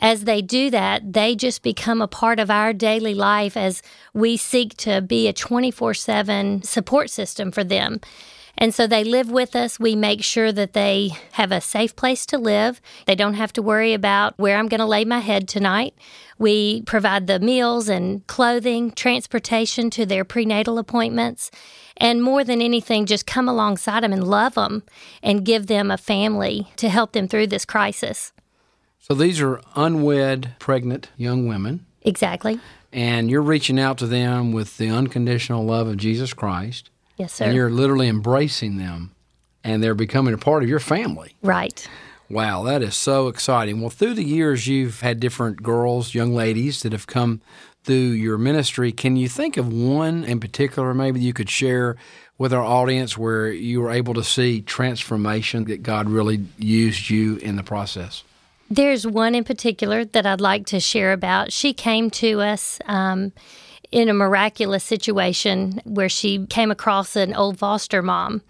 as 0.00 0.24
they 0.24 0.40
do 0.40 0.70
that, 0.70 1.12
they 1.12 1.34
just 1.36 1.62
become 1.62 2.00
a 2.00 2.08
part 2.08 2.40
of 2.40 2.50
our 2.50 2.72
daily 2.72 3.14
life 3.14 3.56
as 3.56 3.82
we 4.14 4.36
seek 4.36 4.76
to 4.78 5.00
be 5.00 5.28
a 5.28 5.32
24 5.32 5.94
7 5.94 6.62
support 6.62 7.10
system 7.10 7.52
for 7.52 7.62
them. 7.62 8.00
And 8.60 8.74
so 8.74 8.86
they 8.86 9.04
live 9.04 9.30
with 9.30 9.56
us. 9.56 9.80
We 9.80 9.96
make 9.96 10.22
sure 10.22 10.52
that 10.52 10.74
they 10.74 11.12
have 11.32 11.50
a 11.50 11.62
safe 11.62 11.96
place 11.96 12.26
to 12.26 12.36
live. 12.36 12.82
They 13.06 13.14
don't 13.14 13.34
have 13.34 13.54
to 13.54 13.62
worry 13.62 13.94
about 13.94 14.34
where 14.36 14.58
I'm 14.58 14.68
going 14.68 14.80
to 14.80 14.86
lay 14.86 15.06
my 15.06 15.20
head 15.20 15.48
tonight. 15.48 15.94
We 16.38 16.82
provide 16.82 17.26
the 17.26 17.40
meals 17.40 17.88
and 17.88 18.26
clothing, 18.26 18.92
transportation 18.92 19.88
to 19.90 20.04
their 20.04 20.24
prenatal 20.24 20.78
appointments. 20.78 21.50
And 21.96 22.22
more 22.22 22.44
than 22.44 22.60
anything, 22.60 23.06
just 23.06 23.26
come 23.26 23.48
alongside 23.48 24.02
them 24.02 24.12
and 24.12 24.28
love 24.28 24.54
them 24.54 24.82
and 25.22 25.44
give 25.44 25.66
them 25.66 25.90
a 25.90 25.96
family 25.96 26.68
to 26.76 26.90
help 26.90 27.12
them 27.12 27.28
through 27.28 27.46
this 27.46 27.64
crisis. 27.64 28.32
So 28.98 29.14
these 29.14 29.40
are 29.40 29.62
unwed, 29.74 30.54
pregnant 30.58 31.08
young 31.16 31.48
women. 31.48 31.86
Exactly. 32.02 32.60
And 32.92 33.30
you're 33.30 33.40
reaching 33.40 33.80
out 33.80 33.96
to 33.98 34.06
them 34.06 34.52
with 34.52 34.76
the 34.76 34.88
unconditional 34.88 35.64
love 35.64 35.88
of 35.88 35.96
Jesus 35.96 36.34
Christ. 36.34 36.89
Yes, 37.20 37.34
sir. 37.34 37.44
And 37.44 37.54
you're 37.54 37.68
literally 37.68 38.08
embracing 38.08 38.78
them, 38.78 39.14
and 39.62 39.82
they're 39.82 39.94
becoming 39.94 40.32
a 40.32 40.38
part 40.38 40.62
of 40.62 40.70
your 40.70 40.80
family. 40.80 41.36
right. 41.42 41.86
Wow, 42.30 42.62
that 42.62 42.80
is 42.80 42.94
so 42.94 43.26
exciting. 43.26 43.80
Well, 43.80 43.90
through 43.90 44.14
the 44.14 44.24
years, 44.24 44.68
you've 44.68 45.00
had 45.00 45.18
different 45.18 45.64
girls, 45.64 46.14
young 46.14 46.32
ladies 46.32 46.82
that 46.82 46.92
have 46.92 47.08
come 47.08 47.40
through 47.82 48.12
your 48.12 48.38
ministry. 48.38 48.92
Can 48.92 49.16
you 49.16 49.28
think 49.28 49.56
of 49.56 49.70
one 49.70 50.22
in 50.22 50.38
particular, 50.38 50.94
maybe 50.94 51.20
you 51.20 51.32
could 51.32 51.50
share 51.50 51.96
with 52.38 52.54
our 52.54 52.62
audience 52.62 53.18
where 53.18 53.52
you 53.52 53.80
were 53.80 53.90
able 53.90 54.14
to 54.14 54.22
see 54.22 54.62
transformation 54.62 55.64
that 55.64 55.82
God 55.82 56.08
really 56.08 56.46
used 56.56 57.10
you 57.10 57.36
in 57.38 57.56
the 57.56 57.64
process? 57.64 58.22
There's 58.70 59.06
one 59.06 59.34
in 59.34 59.42
particular 59.42 60.04
that 60.04 60.24
I'd 60.24 60.40
like 60.40 60.66
to 60.66 60.78
share 60.78 61.12
about. 61.12 61.52
She 61.52 61.74
came 61.74 62.08
to 62.12 62.40
us 62.40 62.78
um, 62.86 63.32
in 63.92 64.08
a 64.08 64.14
miraculous 64.14 64.84
situation 64.84 65.80
where 65.84 66.08
she 66.08 66.46
came 66.46 66.70
across 66.70 67.16
an 67.16 67.34
old 67.34 67.58
foster 67.58 68.02
mom. 68.02 68.42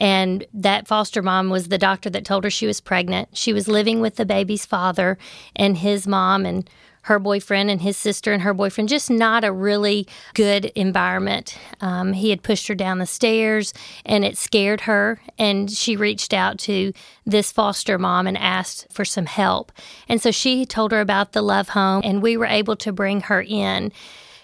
And 0.00 0.44
that 0.54 0.88
foster 0.88 1.22
mom 1.22 1.50
was 1.50 1.68
the 1.68 1.78
doctor 1.78 2.10
that 2.10 2.24
told 2.24 2.44
her 2.44 2.50
she 2.50 2.66
was 2.66 2.80
pregnant. 2.80 3.36
She 3.36 3.52
was 3.52 3.68
living 3.68 4.00
with 4.00 4.16
the 4.16 4.26
baby's 4.26 4.66
father 4.66 5.18
and 5.54 5.76
his 5.76 6.06
mom 6.06 6.46
and 6.46 6.68
her 7.06 7.18
boyfriend 7.18 7.68
and 7.68 7.82
his 7.82 7.96
sister 7.96 8.32
and 8.32 8.42
her 8.42 8.54
boyfriend, 8.54 8.88
just 8.88 9.10
not 9.10 9.42
a 9.42 9.52
really 9.52 10.06
good 10.34 10.66
environment. 10.76 11.58
Um, 11.80 12.12
he 12.12 12.30
had 12.30 12.44
pushed 12.44 12.68
her 12.68 12.76
down 12.76 12.98
the 12.98 13.06
stairs 13.06 13.74
and 14.06 14.24
it 14.24 14.38
scared 14.38 14.82
her. 14.82 15.20
And 15.36 15.70
she 15.70 15.96
reached 15.96 16.32
out 16.32 16.58
to 16.60 16.92
this 17.26 17.50
foster 17.50 17.98
mom 17.98 18.28
and 18.28 18.38
asked 18.38 18.86
for 18.92 19.04
some 19.04 19.26
help. 19.26 19.72
And 20.08 20.22
so 20.22 20.30
she 20.30 20.64
told 20.64 20.92
her 20.92 21.00
about 21.00 21.32
the 21.32 21.42
Love 21.42 21.70
Home, 21.70 22.02
and 22.04 22.22
we 22.22 22.36
were 22.36 22.46
able 22.46 22.76
to 22.76 22.92
bring 22.92 23.22
her 23.22 23.42
in 23.42 23.92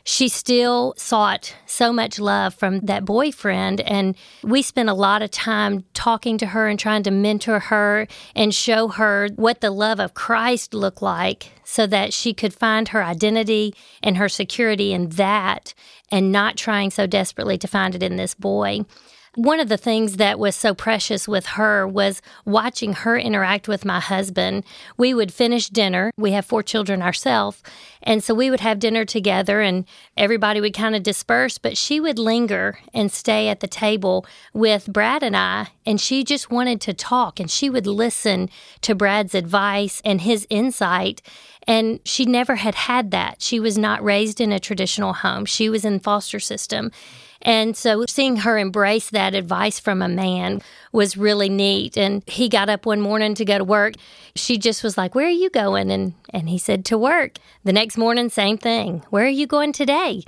she 0.08 0.26
still 0.26 0.94
sought 0.96 1.54
so 1.66 1.92
much 1.92 2.18
love 2.18 2.54
from 2.54 2.80
that 2.80 3.04
boyfriend. 3.04 3.82
And 3.82 4.16
we 4.42 4.62
spent 4.62 4.88
a 4.88 4.94
lot 4.94 5.20
of 5.20 5.30
time 5.30 5.84
talking 5.92 6.38
to 6.38 6.46
her 6.46 6.66
and 6.66 6.78
trying 6.78 7.02
to 7.02 7.10
mentor 7.10 7.60
her 7.60 8.06
and 8.34 8.54
show 8.54 8.88
her 8.88 9.28
what 9.36 9.60
the 9.60 9.70
love 9.70 10.00
of 10.00 10.14
Christ 10.14 10.72
looked 10.72 11.02
like 11.02 11.52
so 11.62 11.86
that 11.88 12.14
she 12.14 12.32
could 12.32 12.54
find 12.54 12.88
her 12.88 13.04
identity 13.04 13.74
and 14.02 14.16
her 14.16 14.30
security 14.30 14.94
in 14.94 15.10
that 15.10 15.74
and 16.10 16.32
not 16.32 16.56
trying 16.56 16.90
so 16.90 17.06
desperately 17.06 17.58
to 17.58 17.68
find 17.68 17.94
it 17.94 18.02
in 18.02 18.16
this 18.16 18.34
boy 18.34 18.86
one 19.38 19.60
of 19.60 19.68
the 19.68 19.76
things 19.76 20.16
that 20.16 20.36
was 20.36 20.56
so 20.56 20.74
precious 20.74 21.28
with 21.28 21.46
her 21.46 21.86
was 21.86 22.20
watching 22.44 22.92
her 22.92 23.16
interact 23.16 23.68
with 23.68 23.84
my 23.84 24.00
husband. 24.00 24.64
We 24.96 25.14
would 25.14 25.32
finish 25.32 25.68
dinner. 25.68 26.10
We 26.16 26.32
have 26.32 26.44
four 26.44 26.64
children 26.64 27.02
ourselves. 27.02 27.62
And 28.02 28.22
so 28.24 28.34
we 28.34 28.50
would 28.50 28.58
have 28.58 28.80
dinner 28.80 29.04
together 29.04 29.60
and 29.60 29.84
everybody 30.16 30.60
would 30.60 30.74
kind 30.74 30.96
of 30.96 31.04
disperse, 31.04 31.56
but 31.56 31.76
she 31.76 32.00
would 32.00 32.18
linger 32.18 32.80
and 32.92 33.12
stay 33.12 33.48
at 33.48 33.60
the 33.60 33.68
table 33.68 34.26
with 34.52 34.92
Brad 34.92 35.22
and 35.22 35.36
I. 35.36 35.68
And 35.86 36.00
she 36.00 36.24
just 36.24 36.50
wanted 36.50 36.80
to 36.80 36.92
talk 36.92 37.38
and 37.38 37.48
she 37.48 37.70
would 37.70 37.86
listen 37.86 38.50
to 38.80 38.96
Brad's 38.96 39.36
advice 39.36 40.02
and 40.04 40.20
his 40.20 40.48
insight. 40.50 41.22
And 41.64 42.00
she 42.04 42.24
never 42.24 42.56
had 42.56 42.74
had 42.74 43.12
that. 43.12 43.40
She 43.40 43.60
was 43.60 43.78
not 43.78 44.02
raised 44.02 44.40
in 44.40 44.50
a 44.50 44.58
traditional 44.58 45.12
home. 45.12 45.44
She 45.44 45.68
was 45.68 45.84
in 45.84 46.00
foster 46.00 46.40
system. 46.40 46.90
And 47.42 47.76
so 47.76 48.04
seeing 48.08 48.38
her 48.38 48.58
embrace 48.58 49.10
that 49.10 49.34
advice 49.34 49.78
from 49.78 50.02
a 50.02 50.08
man 50.08 50.60
was 50.92 51.16
really 51.16 51.48
neat. 51.48 51.96
And 51.96 52.22
he 52.26 52.48
got 52.48 52.68
up 52.68 52.84
one 52.84 53.00
morning 53.00 53.34
to 53.34 53.44
go 53.44 53.58
to 53.58 53.64
work. 53.64 53.94
She 54.34 54.58
just 54.58 54.82
was 54.82 54.98
like, 54.98 55.14
Where 55.14 55.26
are 55.26 55.30
you 55.30 55.50
going? 55.50 55.90
And, 55.90 56.14
and 56.30 56.48
he 56.48 56.58
said, 56.58 56.84
To 56.86 56.98
work. 56.98 57.38
The 57.64 57.72
next 57.72 57.96
morning, 57.96 58.28
same 58.28 58.58
thing. 58.58 59.04
Where 59.10 59.24
are 59.24 59.28
you 59.28 59.46
going 59.46 59.72
today? 59.72 60.24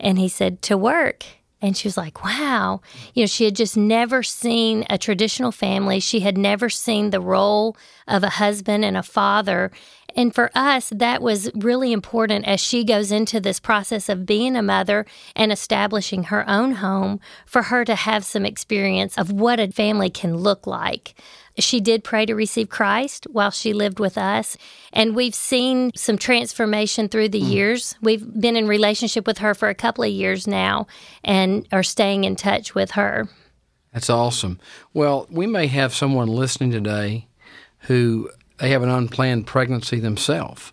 And 0.00 0.18
he 0.18 0.28
said, 0.28 0.62
To 0.62 0.76
work. 0.76 1.24
And 1.64 1.74
she 1.74 1.88
was 1.88 1.96
like, 1.96 2.22
wow. 2.22 2.82
You 3.14 3.22
know, 3.22 3.26
she 3.26 3.46
had 3.46 3.56
just 3.56 3.74
never 3.74 4.22
seen 4.22 4.84
a 4.90 4.98
traditional 4.98 5.50
family. 5.50 5.98
She 5.98 6.20
had 6.20 6.36
never 6.36 6.68
seen 6.68 7.08
the 7.08 7.22
role 7.22 7.74
of 8.06 8.22
a 8.22 8.28
husband 8.28 8.84
and 8.84 8.98
a 8.98 9.02
father. 9.02 9.70
And 10.14 10.34
for 10.34 10.50
us, 10.54 10.90
that 10.90 11.20
was 11.20 11.50
really 11.54 11.92
important 11.92 12.46
as 12.46 12.60
she 12.60 12.84
goes 12.84 13.10
into 13.10 13.40
this 13.40 13.58
process 13.58 14.08
of 14.08 14.26
being 14.26 14.56
a 14.56 14.62
mother 14.62 15.06
and 15.34 15.50
establishing 15.50 16.24
her 16.24 16.48
own 16.48 16.72
home 16.72 17.20
for 17.46 17.62
her 17.62 17.84
to 17.84 17.94
have 17.94 18.24
some 18.24 18.46
experience 18.46 19.18
of 19.18 19.32
what 19.32 19.58
a 19.58 19.72
family 19.72 20.10
can 20.10 20.36
look 20.36 20.66
like. 20.66 21.14
She 21.58 21.80
did 21.80 22.02
pray 22.02 22.26
to 22.26 22.34
receive 22.34 22.68
Christ 22.68 23.26
while 23.30 23.50
she 23.50 23.72
lived 23.72 24.00
with 24.00 24.18
us, 24.18 24.56
and 24.92 25.14
we've 25.14 25.34
seen 25.34 25.92
some 25.94 26.18
transformation 26.18 27.08
through 27.08 27.28
the 27.28 27.40
mm. 27.40 27.48
years. 27.48 27.94
We've 28.02 28.40
been 28.40 28.56
in 28.56 28.66
relationship 28.66 29.26
with 29.26 29.38
her 29.38 29.54
for 29.54 29.68
a 29.68 29.74
couple 29.74 30.02
of 30.02 30.10
years 30.10 30.48
now 30.48 30.88
and 31.22 31.66
are 31.70 31.84
staying 31.84 32.24
in 32.24 32.34
touch 32.34 32.74
with 32.74 32.92
her. 32.92 33.28
That's 33.92 34.10
awesome. 34.10 34.58
Well, 34.92 35.28
we 35.30 35.46
may 35.46 35.68
have 35.68 35.94
someone 35.94 36.26
listening 36.26 36.72
today 36.72 37.28
who 37.82 38.30
they 38.64 38.70
have 38.70 38.82
an 38.82 38.88
unplanned 38.88 39.46
pregnancy 39.46 40.00
themselves 40.00 40.72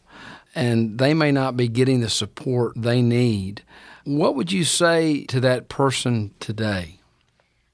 and 0.56 0.98
they 0.98 1.14
may 1.14 1.30
not 1.30 1.58
be 1.58 1.68
getting 1.68 2.00
the 2.00 2.10
support 2.10 2.72
they 2.74 3.02
need. 3.02 3.64
What 4.06 4.34
would 4.34 4.50
you 4.50 4.64
say 4.64 5.26
to 5.26 5.42
that 5.42 5.68
person 5.68 6.34
today? 6.40 7.02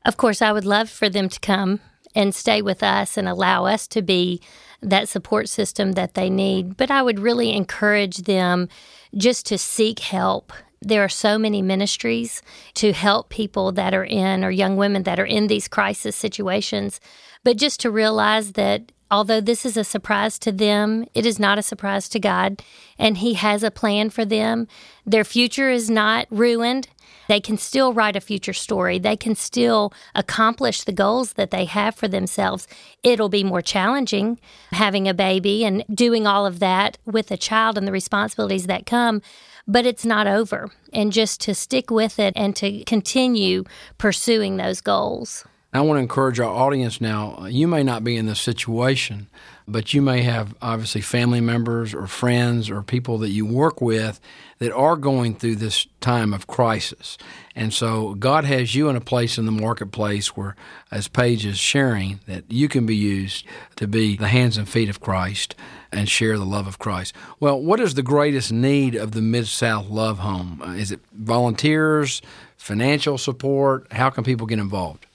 Of 0.06 0.18
course, 0.18 0.42
I 0.42 0.52
would 0.52 0.66
love 0.66 0.90
for 0.90 1.08
them 1.08 1.30
to 1.30 1.40
come 1.40 1.82
and 2.16 2.34
stay 2.34 2.64
with 2.64 2.82
us 2.82 3.16
and 3.16 3.30
allow 3.30 3.66
us 3.66 3.88
to 3.90 4.02
be 4.02 4.42
that 4.82 5.08
support 5.08 5.50
system 5.50 5.92
that 5.92 6.16
they 6.16 6.32
need. 6.32 6.78
But 6.78 6.90
I 6.90 7.04
would 7.04 7.20
really 7.20 7.54
encourage 7.54 8.24
them 8.24 8.70
just 9.16 9.46
to 9.46 9.58
seek 9.60 10.00
help. 10.00 10.52
There 10.82 11.04
are 11.04 11.10
so 11.10 11.38
many 11.38 11.62
ministries 11.62 12.42
to 12.74 12.92
help 12.92 13.30
people 13.30 13.72
that 13.74 13.94
are 13.94 14.06
in, 14.06 14.44
or 14.44 14.50
young 14.50 14.78
women 14.78 15.04
that 15.04 15.20
are 15.20 15.26
in 15.26 15.46
these 15.46 15.68
crisis 15.68 16.16
situations. 16.16 17.00
But 17.44 17.58
just 17.58 17.80
to 17.82 17.92
realize 17.92 18.54
that 18.54 18.92
although 19.10 19.42
this 19.42 19.66
is 19.66 19.78
a 19.78 19.84
surprise 19.84 20.38
to 20.40 20.52
them, 20.52 21.06
it 21.14 21.26
is 21.26 21.40
not 21.40 21.58
a 21.58 21.64
surprise 21.64 22.10
to 22.10 22.20
God, 22.20 22.62
and 22.98 23.18
He 23.18 23.36
has 23.36 23.64
a 23.64 23.72
plan 23.72 24.10
for 24.10 24.26
them. 24.26 24.68
Their 25.06 25.24
future 25.24 25.70
is 25.70 25.90
not 25.90 26.28
ruined. 26.30 26.88
They 27.28 27.40
can 27.40 27.58
still 27.58 27.94
write 27.94 28.16
a 28.16 28.22
future 28.22 28.54
story. 28.54 29.00
They 29.00 29.18
can 29.18 29.36
still 29.36 29.94
accomplish 30.16 30.84
the 30.84 30.94
goals 30.94 31.34
that 31.34 31.52
they 31.52 31.66
have 31.66 31.96
for 31.96 32.08
themselves. 32.08 32.68
It'll 33.04 33.30
be 33.30 33.44
more 33.44 33.62
challenging 33.62 34.40
having 34.72 35.08
a 35.08 35.14
baby 35.14 35.66
and 35.66 35.84
doing 35.94 36.26
all 36.26 36.46
of 36.46 36.60
that 36.60 36.98
with 37.06 37.32
a 37.32 37.38
child 37.38 37.78
and 37.78 37.88
the 37.88 37.92
responsibilities 37.92 38.68
that 38.68 38.86
come, 38.86 39.22
but 39.68 39.86
it's 39.86 40.06
not 40.06 40.28
over. 40.28 40.70
And 40.94 41.12
just 41.12 41.42
to 41.42 41.54
stick 41.54 41.92
with 41.92 42.18
it 42.20 42.34
and 42.36 42.56
to 42.58 42.84
continue 42.86 43.66
pursuing 43.98 44.58
those 44.58 44.82
goals. 44.82 45.46
I 45.74 45.82
want 45.82 45.98
to 45.98 46.02
encourage 46.02 46.40
our 46.40 46.50
audience 46.50 47.02
now. 47.02 47.46
You 47.46 47.68
may 47.68 47.84
not 47.84 48.04
be 48.04 48.16
in 48.16 48.26
this 48.26 48.40
situation, 48.40 49.28
but 49.68 49.94
you 49.94 50.02
may 50.02 50.22
have 50.22 50.56
obviously 50.62 51.02
family 51.02 51.42
members 51.42 51.94
or 51.94 52.08
friends 52.08 52.70
or 52.70 52.82
people 52.82 53.18
that 53.18 53.30
you 53.30 53.46
work 53.46 53.82
with 53.82 54.22
that 54.60 54.72
are 54.72 54.96
going 54.96 55.36
through 55.36 55.58
this 55.58 55.86
time 56.00 56.34
of 56.34 56.48
crisis. 56.48 57.18
And 57.54 57.74
so 57.74 58.14
God 58.16 58.46
has 58.46 58.76
you 58.76 58.88
in 58.88 58.96
a 58.96 59.02
place 59.02 59.38
in 59.38 59.46
the 59.46 59.52
marketplace 59.52 60.38
where, 60.38 60.56
as 60.90 61.10
Paige 61.10 61.46
is 61.46 61.58
sharing, 61.58 62.22
that 62.28 62.46
you 62.50 62.70
can 62.70 62.86
be 62.86 62.96
used 62.96 63.46
to 63.76 63.88
be 63.88 64.16
the 64.16 64.30
hands 64.30 64.58
and 64.58 64.70
feet 64.70 64.88
of 64.88 65.02
Christ 65.02 65.54
and 65.92 66.08
share 66.08 66.38
the 66.38 66.46
love 66.46 66.68
of 66.68 66.80
Christ. 66.80 67.14
Well, 67.42 67.62
what 67.62 67.82
is 67.82 67.96
the 67.96 68.04
greatest 68.04 68.54
need 68.54 68.96
of 68.96 69.12
the 69.12 69.22
Mid 69.22 69.48
South 69.48 69.90
Love 69.90 70.20
Home? 70.20 70.62
Uh, 70.62 70.74
is 70.74 70.94
it 70.94 71.02
volunteers, 71.12 72.22
financial 72.56 73.18
support? 73.18 73.92
How 73.92 74.10
can 74.10 74.24
people 74.24 74.48
get 74.48 74.60
involved? 74.60 75.07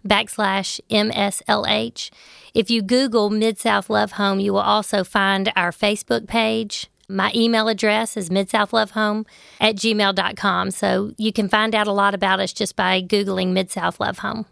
backslash 0.08 0.80
MSLH. 0.90 2.10
If 2.54 2.70
you 2.70 2.82
Google 2.82 3.30
Mid 3.30 3.60
South 3.60 3.90
Love 3.90 4.14
Home, 4.14 4.40
you 4.40 4.54
will 4.54 4.60
also 4.60 5.04
find 5.04 5.52
our 5.56 5.72
Facebook 5.72 6.28
page. 6.28 6.88
My 7.08 7.32
email 7.36 7.68
address 7.68 8.18
is 8.18 8.30
midsouthlovehome 8.30 9.26
at 9.60 9.76
gmail.com. 9.76 10.72
So 10.72 11.14
you 11.18 11.32
can 11.32 11.50
find 11.50 11.76
out 11.76 11.88
a 11.88 11.92
lot 11.92 12.16
about 12.16 12.40
us 12.40 12.54
just 12.54 12.76
by 12.76 13.02
Googling 13.02 13.50
Mid 13.50 13.72
South 13.72 14.00
Love 14.00 14.20
Home. 14.20 14.46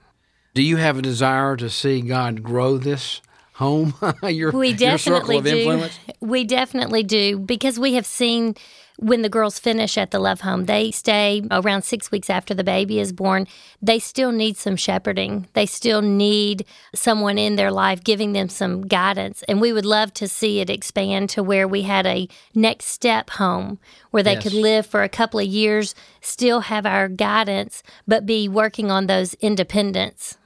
Do 0.53 0.61
you 0.61 0.77
have 0.77 0.99
a 0.99 1.01
desire 1.01 1.55
to 1.57 1.69
see 1.69 2.01
God 2.01 2.43
grow 2.43 2.77
this 2.77 3.21
home? 3.63 3.93
your, 4.23 4.51
We 4.51 4.69
your 4.69 4.97
circle 4.97 5.19
definitely 5.19 5.37
of 5.37 5.43
do. 5.45 5.57
influence? 5.57 5.99
We 6.19 6.43
definitely 6.43 7.03
do 7.03 7.39
because 7.39 7.79
we 7.79 7.93
have 7.95 8.05
seen 8.05 8.55
when 8.99 9.23
the 9.23 9.29
girls 9.29 9.57
finish 9.57 9.97
at 9.97 10.11
the 10.11 10.19
love 10.19 10.41
home, 10.41 10.65
they 10.65 10.91
stay 10.91 11.41
around 11.49 11.81
six 11.81 12.11
weeks 12.11 12.29
after 12.29 12.53
the 12.53 12.63
baby 12.63 12.99
is 12.99 13.11
born. 13.11 13.47
They 13.81 13.97
still 13.97 14.31
need 14.31 14.55
some 14.55 14.75
shepherding. 14.75 15.47
They 15.53 15.65
still 15.65 16.03
need 16.03 16.63
someone 16.93 17.39
in 17.39 17.55
their 17.55 17.71
life 17.71 18.03
giving 18.03 18.33
them 18.33 18.49
some 18.49 18.83
guidance. 18.83 19.43
And 19.47 19.59
we 19.59 19.73
would 19.73 19.85
love 19.85 20.13
to 20.15 20.27
see 20.27 20.59
it 20.59 20.69
expand 20.69 21.29
to 21.31 21.41
where 21.41 21.67
we 21.67 21.81
had 21.81 22.05
a 22.05 22.27
next 22.53 22.85
step 22.85 23.31
home 23.31 23.79
where 24.11 24.21
they 24.23 24.33
Yes. 24.33 24.43
could 24.43 24.53
live 24.53 24.85
for 24.85 25.01
a 25.01 25.09
couple 25.09 25.39
of 25.39 25.47
years, 25.47 25.95
still 26.21 26.59
have 26.61 26.85
our 26.85 27.07
guidance, 27.09 27.81
but 28.07 28.27
be 28.27 28.47
working 28.47 28.91
on 28.91 29.07
those 29.07 29.33
independence. 29.41 30.37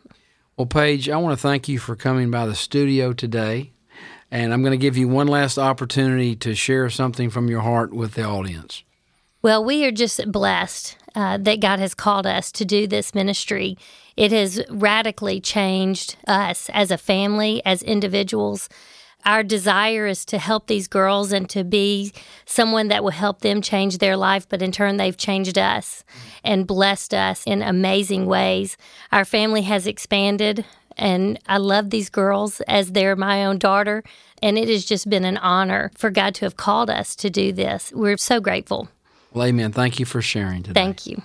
Well, 0.57 0.65
Paige, 0.65 1.07
I 1.07 1.17
want 1.17 1.37
to 1.37 1.41
thank 1.41 1.67
you 1.69 1.77
for 1.77 1.95
coming 1.95 2.31
by 2.31 2.47
the 2.47 2.55
studio 2.55 3.13
today. 3.13 3.73
And 4.31 4.51
I'm 4.51 4.63
going 4.63 4.71
to 4.71 4.77
give 4.77 4.97
you 4.97 5.07
one 5.07 5.27
last 5.27 5.59
opportunity 5.59 6.35
to 6.37 6.55
share 6.55 6.89
something 6.89 7.29
from 7.29 7.47
your 7.47 7.61
heart 7.61 7.93
with 7.93 8.15
the 8.15 8.23
audience. 8.23 8.83
Well, 9.43 9.63
we 9.63 9.85
are 9.85 9.91
just 9.91 10.31
blessed 10.31 10.97
uh, 11.13 11.37
that 11.37 11.61
God 11.61 11.77
has 11.77 11.93
called 11.93 12.25
us 12.25 12.51
to 12.53 12.65
do 12.65 12.87
this 12.87 13.13
ministry. 13.13 13.77
It 14.17 14.31
has 14.31 14.59
radically 14.67 15.39
changed 15.39 16.17
us 16.27 16.71
as 16.73 16.89
a 16.89 16.97
family, 16.97 17.61
as 17.63 17.83
individuals. 17.83 18.67
Our 19.27 19.43
desire 19.43 20.07
is 20.07 20.23
to 20.25 20.37
help 20.37 20.67
these 20.67 20.87
girls 20.87 21.33
and 21.33 21.49
to 21.49 21.65
be 21.65 22.13
someone 22.45 22.87
that 22.87 23.03
will 23.03 23.11
help 23.11 23.41
them 23.41 23.61
change 23.61 23.97
their 23.97 24.15
life, 24.15 24.47
but 24.47 24.61
in 24.61 24.71
turn, 24.71 24.95
they've 24.95 25.17
changed 25.17 25.57
us 25.57 26.05
and 26.45 26.65
blessed 26.65 27.13
us 27.13 27.43
in 27.45 27.61
amazing 27.61 28.25
ways. 28.25 28.77
Our 29.11 29.25
family 29.25 29.63
has 29.63 29.85
expanded, 29.85 30.63
and 30.95 31.37
I 31.45 31.57
love 31.57 31.89
these 31.89 32.09
girls 32.09 32.61
as 32.61 32.93
they're 32.93 33.17
my 33.17 33.43
own 33.43 33.57
daughter. 33.57 34.01
And 34.41 34.57
it 34.57 34.69
has 34.69 34.85
just 34.85 35.09
been 35.09 35.25
an 35.25 35.37
honor 35.37 35.91
for 35.97 36.09
God 36.09 36.33
to 36.35 36.45
have 36.45 36.55
called 36.55 36.89
us 36.89 37.13
to 37.17 37.29
do 37.29 37.51
this. 37.51 37.91
We're 37.93 38.15
so 38.15 38.39
grateful. 38.39 38.87
Well, 39.33 39.45
amen. 39.45 39.73
Thank 39.73 39.99
you 39.99 40.05
for 40.05 40.21
sharing 40.21 40.63
today. 40.63 40.79
Thank 40.79 41.05
you. 41.05 41.21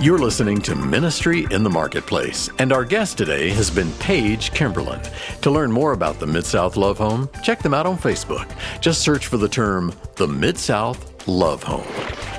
You're 0.00 0.20
listening 0.20 0.60
to 0.60 0.76
Ministry 0.76 1.48
in 1.50 1.64
the 1.64 1.70
Marketplace, 1.70 2.48
and 2.60 2.72
our 2.72 2.84
guest 2.84 3.18
today 3.18 3.48
has 3.48 3.68
been 3.68 3.90
Paige 3.94 4.52
Kimberlin. 4.52 5.00
To 5.42 5.50
learn 5.50 5.72
more 5.72 5.90
about 5.90 6.20
the 6.20 6.26
Mid 6.26 6.46
South 6.46 6.76
Love 6.76 6.98
Home, 6.98 7.28
check 7.42 7.64
them 7.64 7.74
out 7.74 7.84
on 7.84 7.98
Facebook. 7.98 8.48
Just 8.80 9.00
search 9.00 9.26
for 9.26 9.38
the 9.38 9.48
term 9.48 9.92
the 10.14 10.28
Mid 10.28 10.56
South 10.56 11.26
Love 11.26 11.64
Home. 11.64 11.84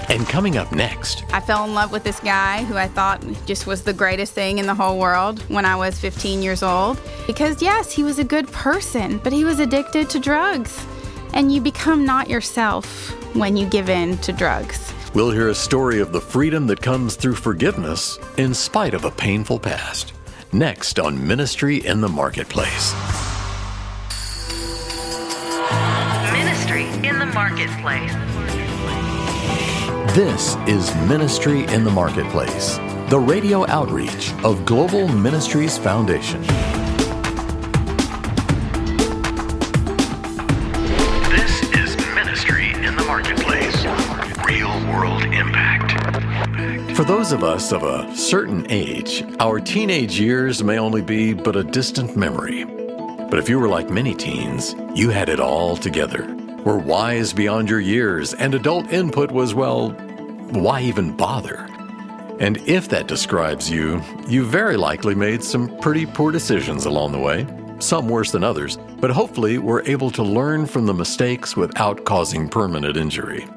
And 0.07 0.25
coming 0.25 0.55
up 0.55 0.71
next, 0.71 1.25
I 1.33 1.41
fell 1.41 1.65
in 1.65 1.73
love 1.73 1.91
with 1.91 2.05
this 2.05 2.21
guy 2.21 2.63
who 2.63 2.77
I 2.77 2.87
thought 2.87 3.21
just 3.45 3.67
was 3.67 3.83
the 3.83 3.91
greatest 3.91 4.31
thing 4.31 4.59
in 4.59 4.65
the 4.65 4.73
whole 4.73 4.97
world 4.97 5.41
when 5.49 5.65
I 5.65 5.75
was 5.75 5.99
15 5.99 6.41
years 6.41 6.63
old. 6.63 6.97
Because, 7.27 7.61
yes, 7.61 7.91
he 7.91 8.03
was 8.03 8.19
a 8.19 8.23
good 8.23 8.47
person, 8.53 9.17
but 9.17 9.33
he 9.33 9.43
was 9.43 9.59
addicted 9.59 10.09
to 10.11 10.19
drugs. 10.19 10.85
And 11.33 11.53
you 11.53 11.59
become 11.59 12.05
not 12.05 12.29
yourself 12.29 13.11
when 13.35 13.57
you 13.57 13.67
give 13.67 13.89
in 13.89 14.17
to 14.19 14.31
drugs. 14.31 14.93
We'll 15.13 15.31
hear 15.31 15.49
a 15.49 15.55
story 15.55 15.99
of 15.99 16.11
the 16.11 16.21
freedom 16.21 16.67
that 16.67 16.81
comes 16.81 17.15
through 17.15 17.35
forgiveness 17.35 18.19
in 18.37 18.53
spite 18.53 18.93
of 18.93 19.05
a 19.05 19.11
painful 19.11 19.59
past. 19.59 20.13
Next 20.51 20.99
on 20.99 21.27
Ministry 21.27 21.85
in 21.85 22.01
the 22.01 22.09
Marketplace. 22.09 22.93
Ministry 26.31 26.85
in 27.07 27.19
the 27.19 27.25
Marketplace. 27.33 28.13
This 30.15 30.55
is 30.67 30.93
Ministry 31.07 31.65
in 31.65 31.83
the 31.83 31.91
Marketplace, 31.91 32.77
the 33.09 33.19
radio 33.19 33.67
outreach 33.67 34.33
of 34.43 34.65
Global 34.65 35.07
Ministries 35.07 35.77
Foundation. 35.77 36.43
For 46.99 47.05
those 47.05 47.31
of 47.31 47.45
us 47.45 47.71
of 47.71 47.83
a 47.83 48.13
certain 48.13 48.69
age, 48.69 49.23
our 49.39 49.62
teenage 49.62 50.19
years 50.19 50.62
may 50.62 50.77
only 50.77 51.01
be 51.01 51.33
but 51.33 51.55
a 51.55 51.63
distant 51.63 52.17
memory. 52.17 52.65
But 52.65 53.39
if 53.39 53.47
you 53.47 53.57
were 53.57 53.69
like 53.69 53.89
many 53.89 54.13
teens, 54.13 54.75
you 54.93 55.09
had 55.09 55.29
it 55.29 55.39
all 55.39 55.77
together, 55.77 56.27
were 56.65 56.77
wise 56.77 57.31
beyond 57.31 57.69
your 57.69 57.79
years, 57.79 58.33
and 58.33 58.53
adult 58.53 58.91
input 58.91 59.31
was, 59.31 59.53
well, 59.55 59.91
why 60.51 60.81
even 60.81 61.15
bother? 61.15 61.69
And 62.41 62.57
if 62.67 62.89
that 62.89 63.07
describes 63.07 63.71
you, 63.71 64.01
you 64.27 64.43
very 64.43 64.75
likely 64.75 65.15
made 65.15 65.41
some 65.41 65.79
pretty 65.79 66.05
poor 66.05 66.33
decisions 66.33 66.85
along 66.85 67.13
the 67.13 67.19
way, 67.19 67.47
some 67.79 68.09
worse 68.09 68.31
than 68.31 68.43
others, 68.43 68.77
but 68.99 69.09
hopefully 69.09 69.57
were 69.57 69.83
able 69.85 70.12
to 70.12 70.21
learn 70.21 70.65
from 70.65 70.85
the 70.85 70.93
mistakes 70.93 71.55
without 71.55 72.03
causing 72.03 72.49
permanent 72.49 72.97
injury. 72.97 73.47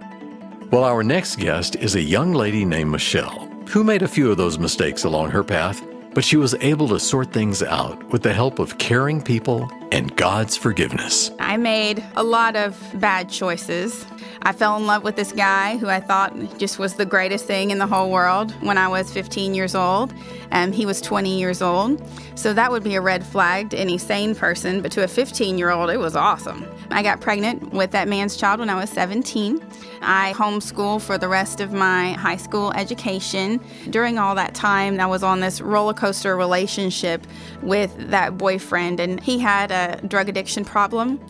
Well, 0.72 0.84
our 0.84 1.02
next 1.02 1.36
guest 1.36 1.76
is 1.76 1.96
a 1.96 2.00
young 2.00 2.32
lady 2.32 2.64
named 2.64 2.92
Michelle, 2.92 3.46
who 3.68 3.84
made 3.84 4.00
a 4.00 4.08
few 4.08 4.30
of 4.30 4.38
those 4.38 4.58
mistakes 4.58 5.04
along 5.04 5.28
her 5.32 5.44
path, 5.44 5.84
but 6.14 6.24
she 6.24 6.38
was 6.38 6.54
able 6.62 6.88
to 6.88 6.98
sort 6.98 7.30
things 7.30 7.62
out 7.62 8.02
with 8.10 8.22
the 8.22 8.32
help 8.32 8.58
of 8.58 8.78
caring 8.78 9.20
people 9.20 9.70
and 9.92 10.16
God's 10.16 10.56
forgiveness. 10.56 11.30
I 11.38 11.58
made 11.58 12.02
a 12.16 12.22
lot 12.22 12.56
of 12.56 12.82
bad 12.94 13.28
choices. 13.28 14.06
I 14.44 14.52
fell 14.52 14.76
in 14.76 14.86
love 14.86 15.04
with 15.04 15.14
this 15.14 15.30
guy 15.30 15.76
who 15.76 15.88
I 15.88 16.00
thought 16.00 16.58
just 16.58 16.78
was 16.78 16.94
the 16.94 17.06
greatest 17.06 17.44
thing 17.44 17.70
in 17.70 17.78
the 17.78 17.86
whole 17.86 18.10
world 18.10 18.50
when 18.60 18.76
I 18.76 18.88
was 18.88 19.12
15 19.12 19.54
years 19.54 19.76
old, 19.76 20.12
and 20.50 20.74
he 20.74 20.84
was 20.84 21.00
20 21.00 21.38
years 21.38 21.62
old. 21.62 22.02
So 22.34 22.52
that 22.52 22.72
would 22.72 22.82
be 22.82 22.96
a 22.96 23.00
red 23.00 23.24
flag 23.24 23.70
to 23.70 23.76
any 23.78 23.98
sane 23.98 24.34
person, 24.34 24.82
but 24.82 24.90
to 24.92 25.04
a 25.04 25.08
15 25.08 25.58
year 25.58 25.70
old, 25.70 25.90
it 25.90 25.98
was 25.98 26.16
awesome. 26.16 26.66
I 26.90 27.04
got 27.04 27.20
pregnant 27.20 27.72
with 27.72 27.92
that 27.92 28.08
man's 28.08 28.36
child 28.36 28.58
when 28.58 28.68
I 28.68 28.74
was 28.74 28.90
17. 28.90 29.64
I 30.02 30.32
homeschooled 30.34 31.02
for 31.02 31.18
the 31.18 31.28
rest 31.28 31.60
of 31.60 31.72
my 31.72 32.12
high 32.14 32.36
school 32.36 32.72
education. 32.72 33.60
During 33.90 34.18
all 34.18 34.34
that 34.34 34.54
time, 34.54 34.98
I 34.98 35.06
was 35.06 35.22
on 35.22 35.38
this 35.38 35.60
roller 35.60 35.94
coaster 35.94 36.36
relationship 36.36 37.24
with 37.62 37.94
that 38.10 38.36
boyfriend, 38.38 38.98
and 38.98 39.20
he 39.20 39.38
had 39.38 39.70
a 39.70 40.04
drug 40.08 40.28
addiction 40.28 40.64
problem. 40.64 41.20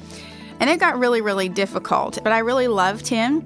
And 0.63 0.71
it 0.71 0.79
got 0.79 0.97
really, 0.97 1.21
really 1.21 1.49
difficult, 1.49 2.21
but 2.23 2.33
I 2.33 2.39
really 2.39 2.69
loved 2.69 3.09
him. 3.09 3.45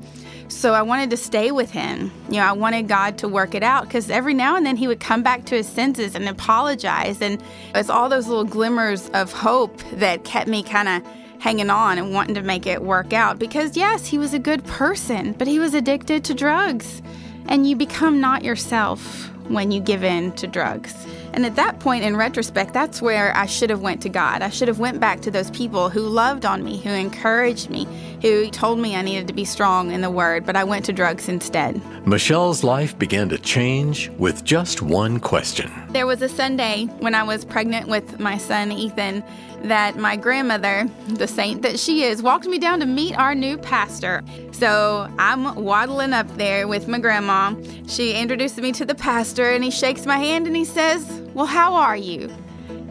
So 0.49 0.75
I 0.75 0.83
wanted 0.83 1.09
to 1.09 1.17
stay 1.17 1.51
with 1.51 1.71
him. 1.71 2.13
You 2.29 2.37
know, 2.37 2.45
I 2.45 2.53
wanted 2.53 2.89
God 2.89 3.17
to 3.19 3.27
work 3.27 3.55
it 3.55 3.63
out 3.63 3.85
because 3.85 4.11
every 4.11 4.35
now 4.35 4.55
and 4.55 4.67
then 4.67 4.77
he 4.77 4.87
would 4.87 5.01
come 5.01 5.23
back 5.23 5.47
to 5.47 5.55
his 5.55 5.67
senses 5.67 6.15
and 6.15 6.29
apologize. 6.29 7.23
And 7.23 7.43
it's 7.75 7.89
all 7.89 8.11
those 8.11 8.29
little 8.29 8.45
glimmers 8.45 9.09
of 9.15 9.33
hope 9.33 9.79
that 9.93 10.25
kept 10.25 10.47
me 10.47 10.63
kind 10.63 10.89
of 10.89 11.11
hanging 11.41 11.71
on 11.71 11.97
and 11.97 12.13
wanting 12.13 12.35
to 12.35 12.43
make 12.43 12.67
it 12.67 12.83
work 12.83 13.15
out. 13.15 13.39
Because, 13.39 13.79
yes, 13.79 14.07
he 14.07 14.19
was 14.19 14.35
a 14.35 14.39
good 14.39 14.63
person, 14.67 15.33
but 15.33 15.49
he 15.49 15.59
was 15.59 15.73
addicted 15.73 16.23
to 16.25 16.35
drugs. 16.35 17.01
And 17.47 17.67
you 17.67 17.77
become 17.77 18.21
not 18.21 18.45
yourself 18.45 19.31
when 19.49 19.71
you 19.71 19.81
give 19.81 20.05
in 20.05 20.33
to 20.33 20.47
drugs. 20.47 21.07
And 21.37 21.45
at 21.45 21.57
that 21.57 21.81
point 21.81 22.03
in 22.03 22.17
retrospect, 22.17 22.73
that's 22.73 23.03
where 23.03 23.37
I 23.37 23.45
should 23.45 23.69
have 23.69 23.83
went 23.83 24.01
to 24.03 24.09
God. 24.09 24.41
I 24.41 24.49
should 24.49 24.69
have 24.69 24.79
went 24.79 25.01
back 25.01 25.21
to 25.21 25.31
those 25.31 25.51
people 25.51 25.91
who 25.91 26.01
loved 26.01 26.47
on 26.47 26.65
me, 26.65 26.79
who 26.79 26.89
encouraged 26.89 27.69
me, 27.69 27.87
who 28.23 28.49
told 28.49 28.79
me 28.79 28.97
I 28.97 29.03
needed 29.03 29.27
to 29.29 29.35
be 29.35 29.45
strong 29.45 29.91
in 29.91 30.01
the 30.01 30.09
word, 30.09 30.47
but 30.47 30.57
I 30.57 30.65
went 30.65 30.87
to 30.87 30.95
drugs 30.95 31.29
instead. 31.29 31.83
Michelle's 32.07 32.65
life 32.65 32.99
began 32.99 33.29
to 33.29 33.37
change 33.37 34.09
with 34.17 34.45
just 34.45 34.81
one 34.81 35.21
question. 35.21 35.71
There 35.91 36.07
was 36.07 36.23
a 36.23 36.29
Sunday 36.29 36.87
when 37.01 37.15
I 37.15 37.23
was 37.23 37.45
pregnant 37.45 37.87
with 37.89 38.19
my 38.19 38.39
son 38.39 38.73
Ethan 38.73 39.23
that 39.65 39.97
my 39.97 40.17
grandmother, 40.17 40.89
the 41.09 41.29
saint 41.29 41.61
that 41.61 41.79
she 41.79 42.05
is, 42.05 42.23
walked 42.23 42.47
me 42.47 42.59
down 42.59 42.81
to 42.81 42.87
meet 42.87 43.15
our 43.19 43.35
new 43.35 43.59
pastor. 43.59 44.23
So 44.53 45.07
I'm 45.19 45.55
waddling 45.55 46.15
up 46.15 46.35
there 46.39 46.67
with 46.67 46.89
my 46.89 46.99
grandma. 46.99 47.55
She 47.89 48.15
introduces 48.15 48.59
me 48.59 48.73
to 48.73 48.87
the 48.87 48.95
pastor 48.95 49.51
and 49.51 49.63
he 49.63 49.71
shakes 49.71 50.07
my 50.07 50.17
hand 50.17 50.47
and 50.47 50.57
he 50.57 50.65
says, 50.65 51.26
Well, 51.37 51.45
how 51.45 51.75
are 51.75 51.99
you? 51.99 52.35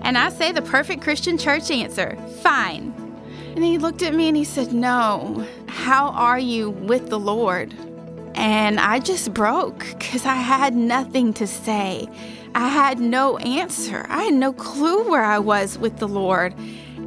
And 0.03 0.19
I 0.19 0.29
say 0.29 0.51
the 0.51 0.61
perfect 0.61 1.01
Christian 1.01 1.35
church 1.35 1.71
answer 1.71 2.15
fine. 2.43 2.93
And 3.55 3.63
he 3.63 3.79
looked 3.79 4.03
at 4.03 4.13
me 4.13 4.27
and 4.27 4.37
he 4.37 4.43
said, 4.43 4.71
No, 4.71 5.47
how 5.65 6.09
are 6.09 6.37
you 6.37 6.69
with 6.69 7.09
the 7.09 7.17
Lord? 7.17 7.73
And 8.35 8.79
I 8.79 8.99
just 8.99 9.33
broke 9.33 9.79
because 9.97 10.27
I 10.27 10.35
had 10.35 10.75
nothing 10.75 11.33
to 11.33 11.47
say. 11.47 12.07
I 12.53 12.67
had 12.67 12.99
no 12.99 13.39
answer. 13.39 14.05
I 14.09 14.25
had 14.25 14.35
no 14.35 14.53
clue 14.53 15.09
where 15.09 15.23
I 15.23 15.39
was 15.39 15.79
with 15.79 15.97
the 15.97 16.07
Lord. 16.07 16.53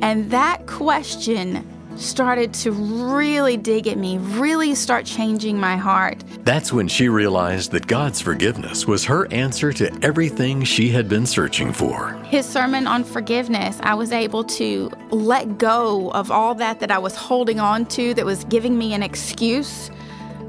And 0.03 0.33
that 0.33 0.67
question 0.67 1.65
started 1.99 2.55
to 2.55 2.73
really 2.73 3.57
dig 3.57 3.87
at 3.89 3.99
me, 3.99 4.19
really 4.19 4.75
start 4.75 5.05
changing 5.05 5.59
my 5.59 5.77
heart. 5.77 6.23
That's 6.45 6.73
when 6.73 6.89
she 6.89 7.09
realized 7.09 7.73
that 7.73 7.87
God's 7.87 8.21
forgiveness 8.21 8.87
was 8.87 9.05
her 9.05 9.31
answer 9.33 9.73
to 9.75 9.93
everything 10.03 10.63
she 10.65 10.89
had 10.91 11.09
been 11.09 11.27
searching 11.27 11.73
for. 11.73 12.13
His 12.25 12.47
sermon 12.47 12.87
on 12.87 13.05
forgiveness, 13.05 13.79
I 13.83 13.95
was 13.95 14.13
able 14.13 14.45
to 14.45 14.91
let 15.11 15.59
go 15.59 16.11
of 16.13 16.31
all 16.31 16.55
that 16.57 16.81
that 16.81 16.91
I 16.91 16.99
was 16.99 17.17
holding 17.17 17.59
on 17.61 17.87
to 17.87 18.15
that 18.15 18.25
was 18.25 18.45
giving 18.45 18.79
me 18.79 18.95
an 18.95 19.03
excuse 19.03 19.91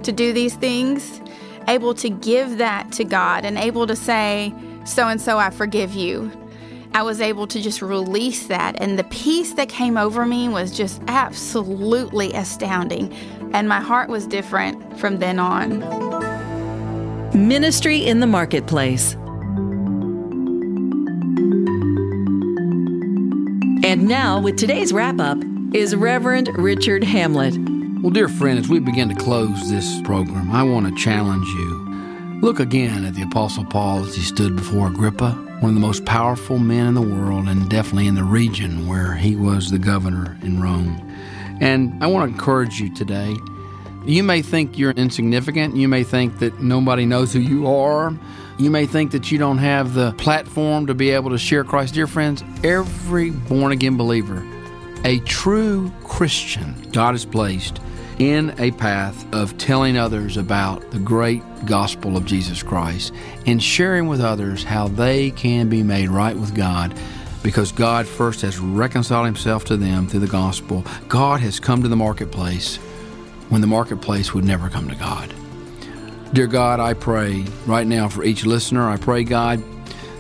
to 0.04 0.12
do 0.12 0.32
these 0.34 0.56
things. 0.56 1.20
able 1.68 1.94
to 1.94 2.10
give 2.10 2.58
that 2.58 2.92
to 2.94 3.04
God 3.04 3.46
and 3.46 3.58
able 3.58 3.86
to 3.86 3.96
say, 3.96 4.54
So 4.86 5.08
and 5.08 5.22
so, 5.22 5.38
I 5.38 5.50
forgive 5.52 5.94
you. 5.94 6.32
I 6.94 7.04
was 7.04 7.22
able 7.22 7.46
to 7.48 7.62
just 7.62 7.82
release 7.82 8.48
that. 8.48 8.76
And 8.82 8.98
the 8.98 9.04
peace 9.06 9.54
that 9.54 9.70
came 9.70 9.98
over 9.98 10.26
me 10.26 10.50
was 10.50 10.76
just 10.76 11.02
absolutely 11.08 12.34
astounding. 12.34 13.14
And 13.54 13.70
my 13.70 13.80
heart 13.80 14.10
was 14.10 14.26
different 14.26 15.00
from 15.00 15.20
then 15.20 15.40
on. 15.40 15.80
Ministry 17.48 18.06
in 18.06 18.20
the 18.20 18.28
Marketplace. 18.28 19.14
And 23.86 24.08
now, 24.08 24.40
with 24.40 24.58
today's 24.58 24.92
wrap 24.92 25.20
up, 25.20 25.38
is 25.74 25.96
Reverend 25.96 26.50
Richard 26.58 27.04
Hamlet. 27.04 27.56
Well, 28.02 28.12
dear 28.12 28.28
friend, 28.28 28.58
as 28.58 28.68
we 28.68 28.80
begin 28.80 29.10
to 29.10 29.16
close 29.16 29.70
this 29.70 30.02
program, 30.02 30.52
I 30.52 30.64
want 30.64 30.88
to 30.88 30.96
challenge 31.04 31.48
you. 31.48 32.40
Look 32.42 32.60
again 32.60 33.06
at 33.06 33.14
the 33.14 33.22
Apostle 33.24 33.66
Paul 33.66 34.06
as 34.06 34.16
he 34.16 34.22
stood 34.22 34.56
before 34.56 34.88
Agrippa, 34.88 35.49
one 35.60 35.70
of 35.70 35.76
the 35.76 35.86
most 35.86 36.06
powerful 36.06 36.58
men 36.58 36.88
in 36.88 36.94
the 36.94 37.02
world 37.02 37.50
and 37.50 37.70
definitely 37.70 38.08
in 38.08 38.16
the 38.16 38.24
region 38.24 38.88
where 38.88 39.14
he 39.14 39.36
was 39.36 39.70
the 39.70 39.80
governor 39.80 40.38
in 40.42 40.62
Rome. 40.62 41.06
And 41.60 42.02
I 42.02 42.08
want 42.08 42.30
to 42.30 42.34
encourage 42.34 42.80
you 42.80 42.94
today. 42.96 43.36
You 44.06 44.24
may 44.24 44.42
think 44.42 44.78
you're 44.78 44.92
insignificant. 44.92 45.76
You 45.76 45.90
may 45.90 46.06
think 46.06 46.40
that 46.40 46.62
nobody 46.62 47.06
knows 47.06 47.34
who 47.34 47.40
you 47.40 47.68
are. 47.68 48.18
You 48.58 48.70
may 48.70 48.86
think 48.86 49.12
that 49.12 49.32
you 49.32 49.38
don't 49.38 49.58
have 49.58 49.94
the 49.94 50.14
platform 50.14 50.88
to 50.88 50.94
be 50.94 51.10
able 51.10 51.32
to 51.32 51.38
share 51.38 51.66
Christ. 51.66 51.94
Dear 51.94 52.08
friends, 52.08 52.42
every 52.64 53.32
born 53.32 53.74
again 53.74 53.98
believer, 53.98 54.46
a 55.04 55.20
true 55.20 55.92
Christian, 56.04 56.90
God 56.92 57.16
has 57.16 57.26
placed 57.26 57.82
in 58.20 58.54
a 58.60 58.72
path 58.72 59.26
of 59.34 59.58
telling 59.58 59.98
others 59.98 60.36
about 60.36 60.92
the 60.92 61.00
great 61.00 61.42
gospel 61.66 62.18
of 62.18 62.26
Jesus 62.26 62.62
Christ 62.62 63.14
and 63.46 63.64
sharing 63.64 64.08
with 64.08 64.20
others 64.20 64.64
how 64.64 64.90
they 64.90 65.32
can 65.32 65.70
be 65.70 65.84
made 65.84 66.10
right 66.10 66.36
with 66.36 66.54
God 66.54 66.94
because 67.42 67.72
God 67.72 68.06
first 68.06 68.42
has 68.42 68.60
reconciled 68.60 69.26
himself 69.26 69.64
to 69.66 69.78
them 69.78 70.08
through 70.08 70.20
the 70.20 70.28
gospel. 70.28 70.86
God 71.08 71.40
has 71.40 71.60
come 71.60 71.82
to 71.82 71.88
the 71.88 71.96
marketplace 71.96 72.76
when 73.48 73.62
the 73.62 73.68
marketplace 73.68 74.34
would 74.34 74.44
never 74.44 74.70
come 74.70 74.90
to 74.90 74.96
God. 74.96 75.34
Dear 76.34 76.48
God, 76.48 76.80
I 76.82 76.94
pray 76.94 77.46
right 77.66 77.88
now 77.88 78.10
for 78.10 78.24
each 78.24 78.46
listener. 78.46 78.88
I 78.88 78.98
pray, 78.98 79.24
God, 79.24 79.64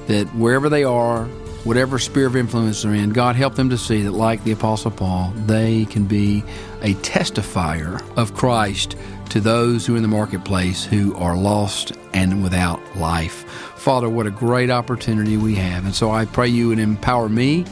that 0.08 0.26
wherever 0.34 0.70
they 0.70 0.84
are, 0.84 1.28
whatever 1.70 2.00
sphere 2.00 2.26
of 2.26 2.36
influence 2.36 2.82
they're 2.82 2.96
in, 2.96 3.12
God 3.12 3.36
help 3.36 3.54
them 3.54 3.70
to 3.70 3.78
see 3.78 4.02
that, 4.02 4.14
like 4.14 4.44
the 4.44 4.54
Apostle 4.54 4.90
Paul, 4.90 5.32
they 5.46 5.86
can 5.86 6.06
be 6.06 6.44
a 6.82 6.96
testifier 6.96 8.02
of 8.18 8.34
Christ 8.34 8.96
to 9.30 9.40
those 9.40 9.86
who 9.86 9.94
are 9.94 9.98
in 9.98 10.02
the 10.02 10.10
marketplace 10.10 10.84
who 10.84 11.16
are 11.16 11.38
lost 11.38 11.92
and 12.12 12.42
without 12.42 12.82
life. 12.98 13.44
Father, 13.76 14.10
what 14.10 14.26
a 14.26 14.32
great 14.32 14.72
opportunity 14.72 15.38
we 15.38 15.54
have. 15.54 15.86
And 15.86 15.94
so 15.94 16.10
I 16.10 16.26
pray 16.26 16.48
you 16.48 16.70
would 16.70 16.80
empower 16.80 17.30
me, 17.30 17.66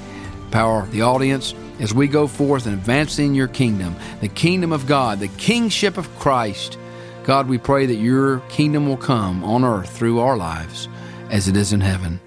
empower 0.46 0.86
the 0.90 1.02
audience 1.02 1.56
as 1.80 1.92
we 1.92 2.08
go 2.08 2.28
forth 2.28 2.68
and 2.68 2.76
advancing 2.76 3.34
your 3.34 3.48
kingdom, 3.48 3.96
the 4.22 4.28
kingdom 4.28 4.72
of 4.72 4.86
God, 4.86 5.20
the 5.20 5.28
kingship 5.40 5.98
of 5.98 6.08
Christ. 6.20 6.78
God, 7.24 7.50
we 7.50 7.58
pray 7.58 7.88
that 7.88 7.96
your 7.96 8.42
kingdom 8.42 8.88
will 8.88 8.96
come 8.96 9.44
on 9.44 9.64
earth 9.64 9.90
through 9.90 10.20
our 10.20 10.38
lives 10.38 10.88
as 11.32 11.48
it 11.48 11.58
is 11.58 11.74
in 11.74 11.82
heaven. 11.82 12.20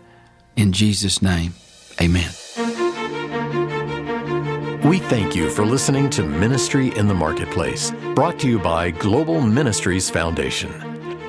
In 0.56 0.72
Jesus' 0.72 1.22
name, 1.22 1.54
amen. 2.00 2.30
We 4.84 4.98
thank 4.98 5.36
you 5.36 5.50
for 5.50 5.64
listening 5.64 6.10
to 6.10 6.22
Ministry 6.22 6.94
in 6.96 7.06
the 7.06 7.14
Marketplace, 7.14 7.92
brought 8.14 8.38
to 8.40 8.48
you 8.48 8.58
by 8.58 8.90
Global 8.90 9.40
Ministries 9.40 10.10
Foundation. 10.10 10.70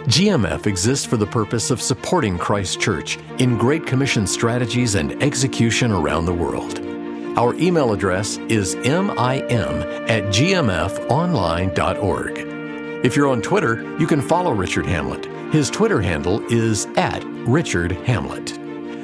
GMF 0.06 0.66
exists 0.66 1.06
for 1.06 1.18
the 1.18 1.28
purpose 1.28 1.70
of 1.70 1.80
supporting 1.82 2.38
Christ 2.38 2.80
Church 2.80 3.20
in 3.38 3.58
Great 3.58 3.86
Commission 3.86 4.26
strategies 4.26 4.96
and 4.96 5.22
execution 5.22 5.92
around 5.92 6.26
the 6.26 6.34
world. 6.34 6.80
Our 7.38 7.54
email 7.56 7.94
address 7.94 8.38
is 8.50 8.76
mim 8.78 9.12
at 9.12 9.44
gmfonline.org. 10.34 10.66
If 13.06 13.16
you're 13.16 13.30
on 13.30 13.42
Twitter, 13.42 13.98
you 14.00 14.08
can 14.08 14.22
follow 14.22 14.52
Richard 14.54 14.86
Hamlet. 14.86 15.26
His 15.54 15.70
Twitter 15.70 16.02
handle 16.02 16.42
is 16.52 16.88
at 16.98 17.24
Richard 17.48 17.92
Hamlet. 17.92 18.58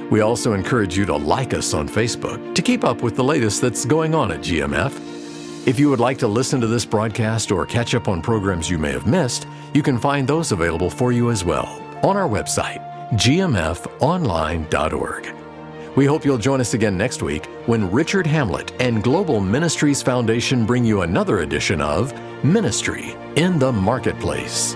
We 0.09 0.21
also 0.21 0.53
encourage 0.53 0.97
you 0.97 1.05
to 1.05 1.15
like 1.15 1.53
us 1.53 1.73
on 1.73 1.89
Facebook 1.89 2.55
to 2.55 2.61
keep 2.61 2.83
up 2.83 3.01
with 3.01 3.15
the 3.15 3.23
latest 3.23 3.61
that's 3.61 3.83
going 3.85 4.15
on 4.15 4.31
at 4.31 4.39
GMF. 4.39 5.67
If 5.67 5.79
you 5.79 5.89
would 5.89 5.99
like 5.99 6.17
to 6.19 6.27
listen 6.27 6.61
to 6.61 6.67
this 6.67 6.85
broadcast 6.85 7.51
or 7.51 7.65
catch 7.65 7.93
up 7.93 8.07
on 8.07 8.21
programs 8.21 8.69
you 8.69 8.77
may 8.77 8.93
have 8.93 9.05
missed, 9.05 9.47
you 9.73 9.83
can 9.83 9.97
find 9.97 10.25
those 10.25 10.53
available 10.53 10.89
for 10.89 11.11
you 11.11 11.29
as 11.29 11.43
well 11.43 11.83
on 12.03 12.15
our 12.15 12.29
website, 12.29 12.81
gmfonline.org. 13.13 13.57
We 15.97 16.05
hope 16.05 16.23
you'll 16.23 16.37
join 16.37 16.61
us 16.61 16.73
again 16.73 16.95
next 16.95 17.21
week 17.23 17.47
when 17.65 17.91
Richard 17.91 18.27
Hamlet 18.27 18.71
and 18.79 19.03
Global 19.03 19.41
Ministries 19.41 20.01
Foundation 20.03 20.65
bring 20.65 20.85
you 20.85 21.01
another 21.01 21.39
edition 21.39 21.81
of 21.81 22.13
Ministry 22.45 23.15
in 23.35 23.59
the 23.59 23.73
Marketplace. 23.73 24.75